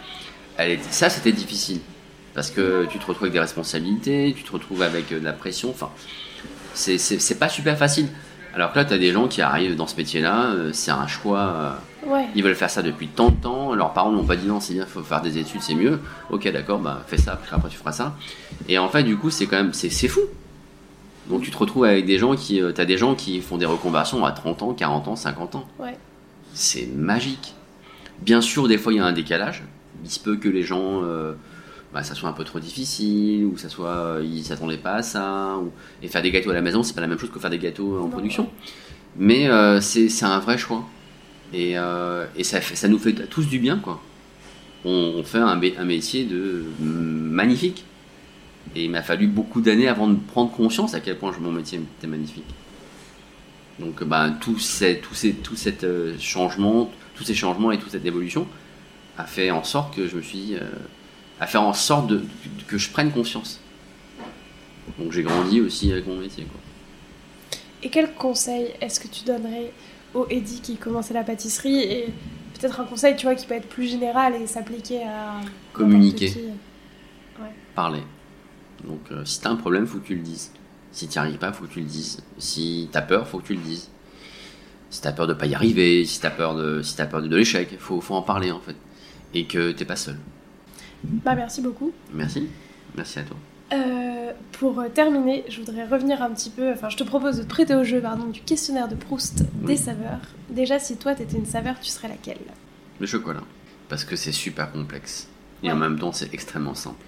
[0.90, 1.80] ça, c'était difficile.
[2.34, 5.32] Parce que tu te retrouves avec des responsabilités, tu te retrouves avec euh, de la
[5.32, 5.70] pression.
[5.70, 5.90] Enfin,
[6.74, 8.08] c'est, pas super facile.
[8.54, 11.06] Alors que là, tu as des gens qui arrivent dans ce métier-là, euh, c'est un
[11.06, 11.76] choix.
[12.06, 13.74] Euh, ils veulent faire ça depuis tant de temps.
[13.74, 16.00] Leurs parents n'ont pas dit non, c'est bien, il faut faire des études, c'est mieux.
[16.30, 18.16] Ok, d'accord, bah fais ça, après tu feras ça.
[18.68, 19.72] Et en fait, du coup, c'est quand même.
[19.72, 20.20] C'est, fou.
[21.28, 22.60] Donc tu te retrouves avec des gens qui.
[22.74, 25.68] tu as des gens qui font des reconversions à 30 ans, 40 ans, 50 ans.
[25.78, 25.96] Ouais
[26.54, 27.54] c'est magique.
[28.20, 29.62] Bien sûr, des fois, il y a un décalage.
[30.04, 31.34] Il se peut que les gens, euh,
[31.92, 35.02] bah, ça soit un peu trop difficile, ou ça soit, euh, ils s'attendaient pas à
[35.02, 35.56] ça.
[36.02, 37.58] Et faire des gâteaux à la maison, c'est pas la même chose que faire des
[37.58, 38.48] gâteaux en production.
[39.16, 40.84] Mais euh, c'est un vrai choix.
[41.52, 41.74] Et,
[42.42, 44.00] ça, ça nous fait tous du bien, quoi.
[44.84, 47.84] On, fait un, un, métier de magnifique.
[48.74, 51.80] Et il m'a fallu beaucoup d'années avant de prendre conscience à quel point mon métier
[51.98, 52.44] était magnifique.
[53.80, 57.90] Donc bah, tout, ces, tout, ces, tout cet euh, changement, tous ces changements et toute
[57.90, 58.46] cette évolution
[59.16, 60.60] a fait en sorte que je me suis euh,
[61.40, 62.22] a fait en sorte de,
[62.68, 63.60] que je prenne conscience.
[64.98, 66.44] Donc j'ai grandi aussi avec mon métier.
[66.44, 66.60] Quoi.
[67.82, 69.72] Et quel conseil est-ce que tu donnerais
[70.14, 72.12] au Eddy qui commençait la pâtisserie et
[72.54, 75.40] peut-être un conseil tu vois qui peut être plus général et s'appliquer à
[75.72, 76.34] communiquer,
[77.74, 78.02] parler.
[78.84, 80.52] Donc euh, si t'as un problème, faut que tu le dises.
[80.92, 82.22] Si tu n'y arrives pas, faut que tu le dises.
[82.38, 83.90] Si tu as peur, faut que tu le dises.
[84.90, 87.06] Si tu as peur de pas y arriver, si tu as peur de, si as
[87.06, 88.76] peur de, l'échec, faut, faut en parler en fait.
[89.32, 90.16] Et que t'es pas seul.
[91.04, 91.92] Bah merci beaucoup.
[92.12, 92.48] Merci.
[92.96, 93.36] Merci à toi.
[93.72, 96.72] Euh, pour terminer, je voudrais revenir un petit peu.
[96.72, 99.76] Enfin, je te propose de te prêter au jeu pardon, du questionnaire de Proust des
[99.76, 100.20] saveurs.
[100.48, 102.40] Déjà, si toi t'étais une saveur, tu serais laquelle?
[102.98, 103.42] Le chocolat.
[103.88, 105.28] Parce que c'est super complexe.
[105.62, 107.04] Et en même temps, c'est extrêmement simple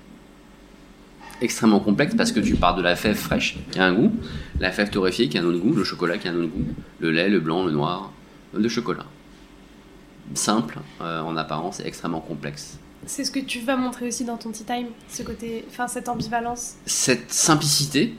[1.43, 4.13] extrêmement complexe parce que tu pars de la fève fraîche qui a un goût,
[4.61, 6.65] la fève torréfiée qui a un autre goût, le chocolat qui a un autre goût,
[7.01, 8.13] le lait, le blanc, le noir,
[8.55, 9.07] le chocolat.
[10.35, 14.37] Simple euh, en apparence et extrêmement complexe C'est ce que tu vas montrer aussi dans
[14.37, 16.75] ton tea time, ce côté, enfin cette ambivalence.
[16.87, 18.15] Cette simplicité.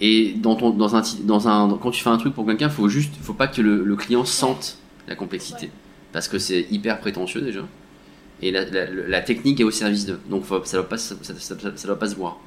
[0.00, 2.88] Et dans ton, dans un, dans un, quand tu fais un truc pour quelqu'un, faut
[2.88, 5.70] juste, faut pas que le, le client sente la complexité,
[6.12, 7.66] parce que c'est hyper prétentieux déjà.
[8.40, 11.14] Et la, la, la, technique est au service d'eux, donc faut, ça doit pas, ça,
[11.20, 12.38] ça, ça, ça, doit pas se voir.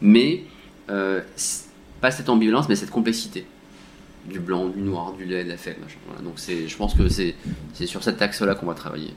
[0.00, 0.44] Mais
[0.88, 1.20] euh,
[2.00, 3.44] pas cette ambivalence, mais cette complexité
[4.26, 5.78] du blanc, du noir, du lait, de la fête.
[5.82, 5.98] Machin.
[6.06, 6.22] Voilà.
[6.22, 7.34] Donc c'est, je pense que c'est,
[7.74, 9.12] c'est sur cet axe-là qu'on va travailler.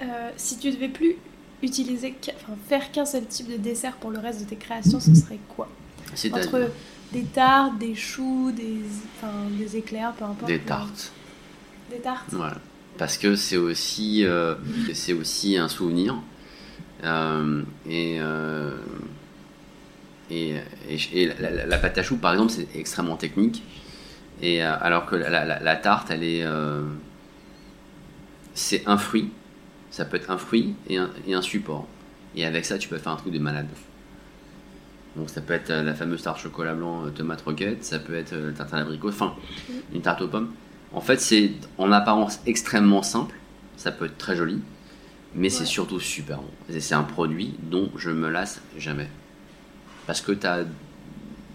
[0.00, 1.16] Euh, si tu devais plus
[1.62, 5.14] utiliser, enfin, faire qu'un seul type de dessert pour le reste de tes créations, ce
[5.14, 5.68] serait quoi?
[6.32, 6.70] Entre
[7.12, 8.76] des tartes, des choux, des,
[9.16, 10.46] enfin, des éclairs, peu importe.
[10.50, 11.12] des tartes.
[11.90, 12.28] Des tartes.
[12.32, 12.56] Voilà.
[12.98, 14.54] Parce que c'est aussi, euh,
[14.94, 16.16] c'est aussi un souvenir.
[17.04, 18.76] Euh, et, euh,
[20.30, 20.54] et,
[20.88, 23.62] et, et la, la- la pâte à choux, par exemple, c'est extrêmement technique.
[24.40, 26.44] Et alors que la, tarte, elle est,
[28.54, 29.30] c'est un fruit.
[29.92, 31.86] Ça peut être un fruit et un, et un support.
[32.34, 33.68] Et avec ça, tu peux faire un truc de malade.
[35.16, 38.14] Donc ça peut être euh, la fameuse tarte chocolat blanc, euh, tomate roquette, ça peut
[38.14, 39.34] être euh, la tarte à l'abricot, enfin
[39.94, 40.50] une tarte aux pommes.
[40.92, 43.36] En fait, c'est en apparence extrêmement simple,
[43.76, 44.60] ça peut être très joli,
[45.34, 46.50] mais c'est surtout super bon.
[46.70, 49.08] Et c'est un produit dont je me lasse jamais.
[50.06, 50.64] Parce que tu as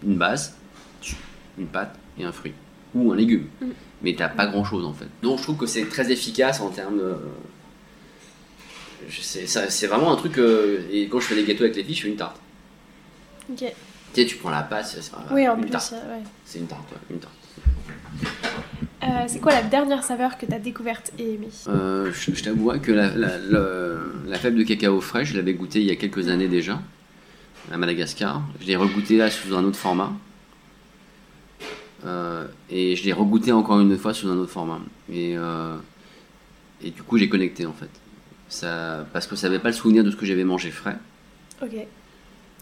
[0.03, 0.55] une base,
[1.57, 2.53] une pâte et un fruit.
[2.93, 3.47] Ou un légume.
[3.59, 3.65] Mm.
[4.03, 5.07] Mais t'as pas grand chose en fait.
[5.23, 7.15] Donc je trouve que c'est très efficace en termes de.
[9.09, 10.37] C'est vraiment un truc.
[10.37, 12.37] euh, et quand je fais des gâteaux avec les filles, je fais une tarte.
[13.51, 13.57] Ok.
[13.59, 15.93] Tu sais, tu prends la pâte, c'est Oui, en une plus, tarte.
[15.93, 16.23] euh, ouais.
[16.45, 17.33] C'est une tarte, ouais, une tarte.
[19.03, 21.49] Euh, c'est quoi la dernière saveur que tu as découverte et aimée?
[21.67, 23.61] Euh, je je t'avouerai que la, la, la,
[24.25, 26.81] la fève de cacao frais, je l'avais goûté il y a quelques années déjà,
[27.71, 28.41] à Madagascar.
[28.59, 30.11] Je l'ai regoûté là sous un autre format.
[32.69, 34.79] Et je l'ai regoûté encore une fois sous un autre format.
[35.11, 35.35] Et,
[36.81, 37.89] et du coup, j'ai connecté en fait.
[38.49, 40.97] Ça, parce que ça n'avait pas le souvenir de ce que j'avais mangé frais.
[41.61, 41.75] Ok.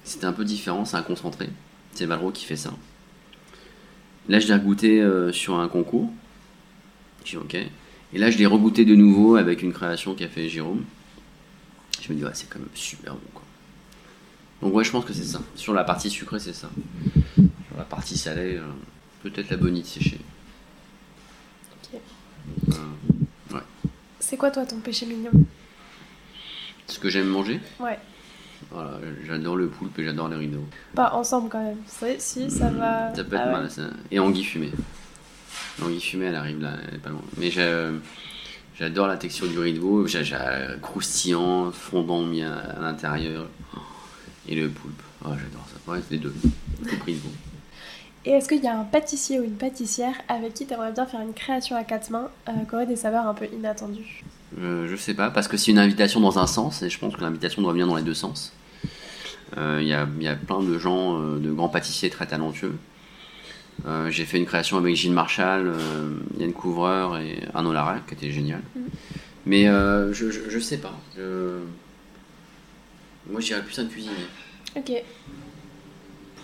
[0.03, 1.49] C'était un peu différent, c'est un concentré.
[1.93, 2.71] C'est Valro qui fait ça.
[4.27, 6.11] Là, je l'ai regoûté euh, sur un concours.
[7.23, 7.55] Je dis ok.
[7.55, 10.83] Et là, je l'ai regoûté de nouveau avec une création qu'a fait Jérôme.
[12.01, 13.19] Je me dis, ouais, c'est quand même super bon.
[13.33, 13.43] Quoi.
[14.61, 15.41] Donc, ouais, je pense que c'est ça.
[15.55, 16.69] Sur la partie sucrée, c'est ça.
[17.36, 18.63] Sur la partie salée, euh,
[19.23, 20.19] peut-être la bonite séchée.
[21.93, 21.99] Ok.
[23.53, 23.59] Euh,
[24.19, 25.31] C'est quoi toi ton péché mignon?
[26.88, 27.97] Ce que j'aime manger, Ouais.
[28.71, 30.65] voilà, j'adore le poulpe et j'adore les rideaux.
[30.93, 31.77] Pas ensemble quand même.
[31.88, 33.13] C'est- Si, ça va.
[33.15, 33.61] Ça peut être Ah ouais.
[33.61, 33.71] mal.
[33.71, 33.83] ça.
[34.11, 34.71] Et anguille fumée.
[35.79, 37.21] L'anguille fumée, elle arrive là, elle est pas loin.
[37.38, 37.49] Mais
[38.77, 40.38] j'adore la texture du rideau, j'ai j'ai-
[40.81, 43.47] croustillant, fondant mis à, à l'intérieur.
[44.47, 45.01] Et le poulpe.
[45.25, 45.91] Oh, j'adore ça.
[45.91, 46.33] Ouais, les deux.
[46.88, 47.29] Tout pris bon.
[48.25, 51.05] Et est-ce qu'il y a un pâtissier ou une pâtissière avec qui tu aimerais bien
[51.05, 54.23] faire une création à quatre mains euh, qui aurait des saveurs un peu inattendues?
[54.59, 57.15] Euh, je sais pas, parce que c'est une invitation dans un sens, et je pense
[57.15, 58.53] que l'invitation doit venir dans les deux sens.
[59.57, 62.73] Euh, Il y, a, y a plein de gens, euh, de grands pâtissiers très talentueux.
[63.85, 68.13] Euh, J'ai fait une création avec Gilles Marchal, euh, Yann Couvreur et Arnaud Larac, qui
[68.13, 68.61] était génial.
[68.75, 68.79] Mm.
[69.47, 70.93] Mais je, je, je sais pas.
[71.17, 71.59] Je-
[73.29, 74.15] Moi, j'irais plus un cuisinier.
[74.75, 74.91] Ok,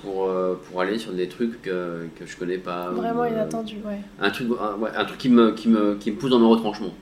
[0.01, 0.29] Pour,
[0.69, 2.89] pour aller sur des trucs que, que je connais pas.
[2.91, 3.99] vraiment inattendu, ouais.
[4.19, 6.45] un truc, un, ouais, un truc qui, me, qui, me, qui me pousse dans mes
[6.47, 6.93] retranchements.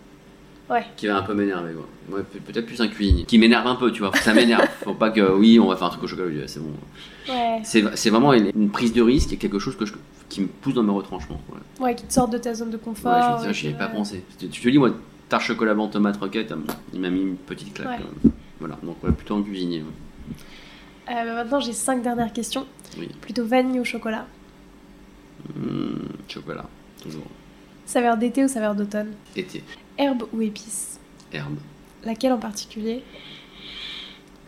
[0.70, 0.86] Ouais.
[0.97, 1.88] Qui va un peu m'énerver, quoi.
[2.17, 3.24] Ouais, peut- peut-être plus un cuisinier.
[3.26, 4.15] Qui m'énerve un peu, tu vois.
[4.17, 4.67] Ça m'énerve.
[4.84, 6.47] Faut pas que, oui, on va faire un truc au chocolat.
[6.47, 6.74] C'est bon.
[7.28, 9.93] Ouais, C'est vraiment une, une prise de risque et quelque chose que je,
[10.30, 11.41] qui me pousse dans mes retranchements.
[11.51, 13.13] Ouais, ouais, qui te sortent de ta zone de confort.
[13.13, 14.24] ouais je me dis, j'y avais pas pensé.
[14.39, 14.91] Tu, te dis, moi,
[15.28, 16.53] tarte chocolat blanc, tomate roquette,
[16.93, 17.99] il m'a mis une petite claque.
[17.99, 18.32] Même.
[18.59, 19.80] Voilà, donc plutôt un cuisinier.
[19.82, 19.86] Euh,
[21.07, 22.65] bah, maintenant, j'ai cinq dernières questions.
[22.99, 23.09] Oui.
[23.22, 24.26] Plutôt vanille ou chocolat?
[25.55, 25.95] Mmh,
[26.28, 26.65] chocolat,
[27.01, 27.24] toujours.
[27.86, 29.13] Saveur d'été ou saveur d'automne?
[29.36, 29.63] Été,
[29.99, 30.99] Herbe ou épice
[31.31, 31.57] herbe.
[32.03, 33.03] Laquelle en particulier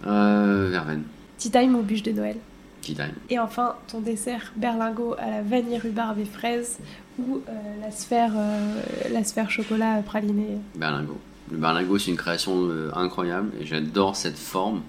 [0.07, 1.03] Euh, verveine,
[1.37, 2.37] Tea time ou bûche de Noël
[2.81, 3.13] tea time.
[3.29, 6.79] Et enfin, ton dessert berlingot à la vanille, rhubarbe et fraise
[7.19, 8.81] ou euh, la, sphère, euh,
[9.11, 11.19] la sphère chocolat praliné Berlingot.
[11.51, 14.81] Le berlingot, c'est une création euh, incroyable et j'adore cette forme.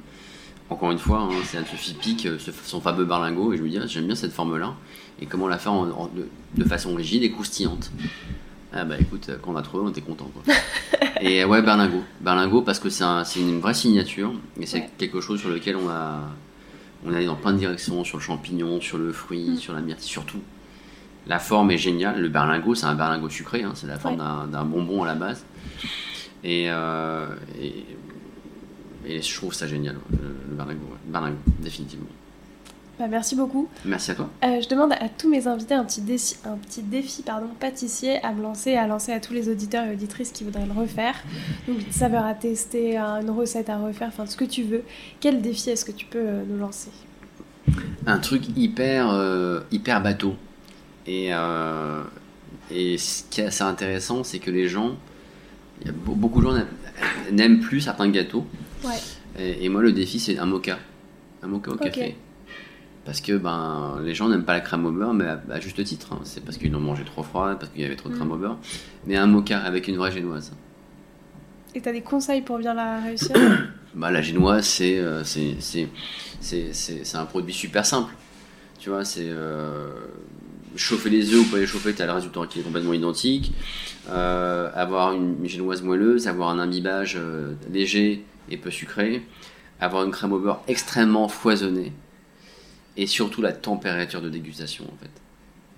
[0.70, 2.26] Encore une fois, hein, c'est Anne-Sophie Pic,
[2.64, 4.72] son fameux berlingot, et je me dis, ah, j'aime bien cette forme-là.
[5.20, 7.90] Et comment la faire en- en- de, de façon rigide et croustillante.
[8.74, 10.30] Ah bah écoute, euh, quand on a trouvé, on était content.
[10.32, 10.54] Quoi.
[11.20, 12.02] et euh, ouais, berlingot.
[12.20, 14.90] Berlingot parce que c'est un- c'est une vraie signature et c'est Ouais.
[14.98, 16.20] quelque chose sur lequel on a,
[17.04, 19.56] on est allé dans plein de directions, sur le champignon, sur le fruit, Mm.
[19.56, 20.40] sur la myrtille, surtout.
[21.26, 22.20] La forme est géniale.
[22.20, 24.50] Le berlingot, c'est un berlingot sucré, hein, c'est la forme Ouais.
[24.50, 25.44] d'un- bonbon à la base.
[26.42, 27.26] Et, euh,
[27.60, 27.84] et,
[29.06, 30.18] et je trouve ça génial, le,
[30.48, 30.98] le berlingot, ouais.
[31.06, 32.06] Berlingot, définitivement.
[32.98, 33.68] Bah, merci beaucoup.
[33.84, 34.30] Merci à toi.
[34.44, 38.22] Euh, je demande à tous mes invités un petit défi, un petit défi pardon, pâtissier
[38.24, 41.14] à me lancer, à lancer à tous les auditeurs et auditrices qui voudraient le refaire.
[41.66, 44.84] Donc une saveur à tester, une recette à refaire, enfin ce que tu veux.
[45.20, 46.90] Quel défi est-ce que tu peux euh, nous lancer?
[48.06, 50.34] Un truc hyper, euh, hyper bateau.
[51.06, 51.30] Et,
[52.70, 54.96] et ce qui est assez intéressant, c'est que les gens,
[55.84, 56.64] y a beaucoup de gens
[57.32, 58.46] n'aiment plus certains gâteaux.
[58.84, 59.00] Ouais.
[59.38, 60.78] Et, moi, le défi, c'est un mocha.
[61.42, 62.16] Un mocha au café.
[63.04, 66.12] Parce que ben, les gens n'aiment pas la crème au beurre, mais à, juste titre.
[66.12, 66.20] Hein.
[66.22, 68.32] C'est parce qu'ils l'ont mangé trop froid, parce qu'il y avait trop de crème mm.
[68.32, 68.58] au beurre.
[69.06, 70.52] Mais un mocha avec une vraie génoise.
[71.74, 73.34] Et tu as des conseils pour bien la réussir?
[73.94, 75.22] Bah, La génoise, c'est euh,
[77.14, 78.14] un produit super simple.
[78.78, 79.92] Tu vois, c'est euh,
[80.76, 83.52] chauffer les œufs ou pas les chauffer, tu as le résultat qui est complètement identique.
[84.08, 87.20] Euh, avoir une, génoise moelleuse, avoir un imbibage
[87.70, 89.26] léger et peu sucré.
[89.78, 91.92] Avoir une crème au beurre extrêmement foisonnée
[92.96, 95.10] et surtout la température de dégustation en fait.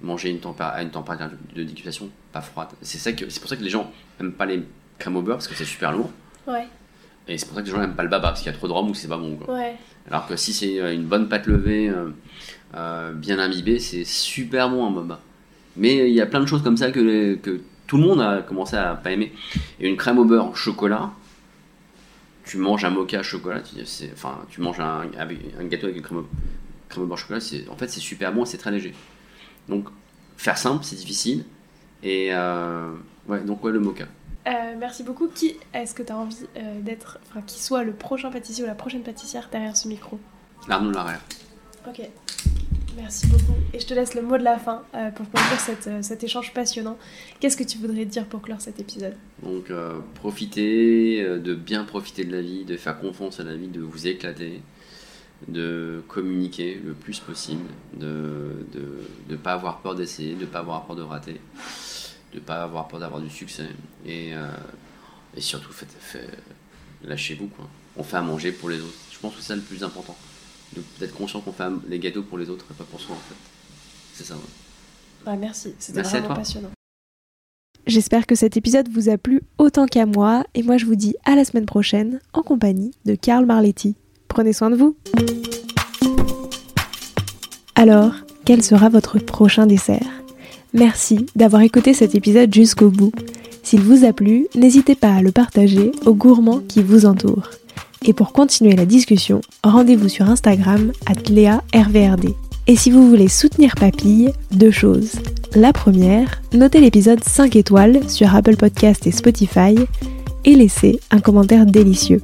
[0.02, 2.68] Manger une à une température de dégustation pas froide.
[2.82, 3.90] C'est ça que c'est pour ça que les gens
[4.20, 4.62] n'aiment pas les
[4.98, 6.10] crèmes au beurre parce que c'est super lourd.
[6.46, 6.66] Ouais.
[7.26, 8.58] Et c'est pour ça que les gens n'aiment pas le baba parce qu'il y a
[8.58, 9.36] trop de rhum ou c'est pas bon.
[9.36, 9.54] Quoi.
[9.54, 9.76] Ouais.
[10.10, 12.10] Alors que si c'est euh, une bonne pâte levée euh,
[12.74, 15.20] euh, bien imbibée, c'est super bon un baba.
[15.76, 18.42] Mais il y a plein de choses comme ça que, que tout le monde a
[18.42, 19.32] commencé à pas aimer.
[19.80, 21.10] Et une crème au beurre chocolat,
[22.44, 23.80] tu manges un mocha chocolat, tu,
[24.12, 26.24] enfin, tu manges un, un gâteau avec une crème,
[26.88, 28.94] crème au beurre chocolat, en fait, c'est super bon et c'est très léger.
[29.68, 29.88] Donc,
[30.36, 31.44] faire simple, c'est difficile.
[32.02, 32.92] Et euh,
[33.28, 34.04] ouais, donc, ouais, le mocha.
[34.46, 35.28] Euh, merci beaucoup.
[35.28, 38.66] Qui est-ce que tu as envie euh, d'être, enfin, qui soit le prochain pâtissier ou
[38.66, 40.20] la prochaine pâtissière derrière ce micro?
[40.68, 41.22] Arnaud Larrière.
[41.88, 42.02] Ok.
[42.96, 43.54] Merci beaucoup.
[43.72, 44.82] Et je te laisse le mot de la fin
[45.16, 46.96] pour conclure cette, cet échange passionnant.
[47.40, 49.16] Qu'est-ce que tu voudrais dire pour clore cet épisode?
[49.42, 49.72] Donc,
[50.14, 54.06] profiter, de bien profiter de la vie, de faire confiance à la vie, de vous
[54.06, 54.62] éclater,
[55.48, 57.64] de communiquer le plus possible,
[57.94, 58.66] de
[59.28, 61.40] ne pas avoir peur d'essayer, de ne pas avoir peur de rater,
[62.32, 63.68] de ne pas avoir peur d'avoir du succès.
[64.06, 64.48] Et, euh,
[65.36, 65.70] et surtout,
[67.04, 67.48] lâchez-vous.
[67.48, 67.68] Quoi.
[67.96, 68.98] On fait à manger pour les autres.
[69.12, 70.16] Je pense que c'est ça le plus important.
[70.98, 73.36] D'être conscient qu'on fait les gâteaux pour les autres et pas pour soi en fait.
[74.14, 74.34] C'est ça.
[75.26, 75.36] Ouais.
[75.36, 76.70] merci, c'était vraiment passionnant.
[77.86, 81.14] J'espère que cet épisode vous a plu autant qu'à moi et moi je vous dis
[81.24, 83.94] à la semaine prochaine en compagnie de Karl Marletti.
[84.34, 84.96] Prenez soin de vous.
[87.76, 88.10] Alors,
[88.44, 90.08] quel sera votre prochain dessert?
[90.72, 93.12] Merci d'avoir écouté cet épisode jusqu'au bout.
[93.62, 97.48] S'il vous a plu, n'hésitez pas à le partager aux gourmands qui vous entourent.
[98.04, 102.34] Et pour continuer la discussion, rendez-vous sur Instagram RVRD.
[102.66, 105.12] Et si vous voulez soutenir Papille, deux choses.
[105.54, 109.76] La première, notez l'épisode 5 étoiles sur Apple Podcast et Spotify
[110.44, 112.20] et laissez un commentaire délicieux.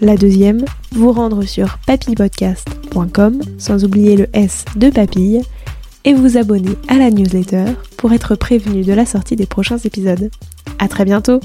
[0.00, 5.42] La deuxième, vous rendre sur papillepodcast.com, sans oublier le S de papille,
[6.04, 7.64] et vous abonner à la newsletter
[7.96, 10.30] pour être prévenu de la sortie des prochains épisodes.
[10.78, 11.40] À très bientôt!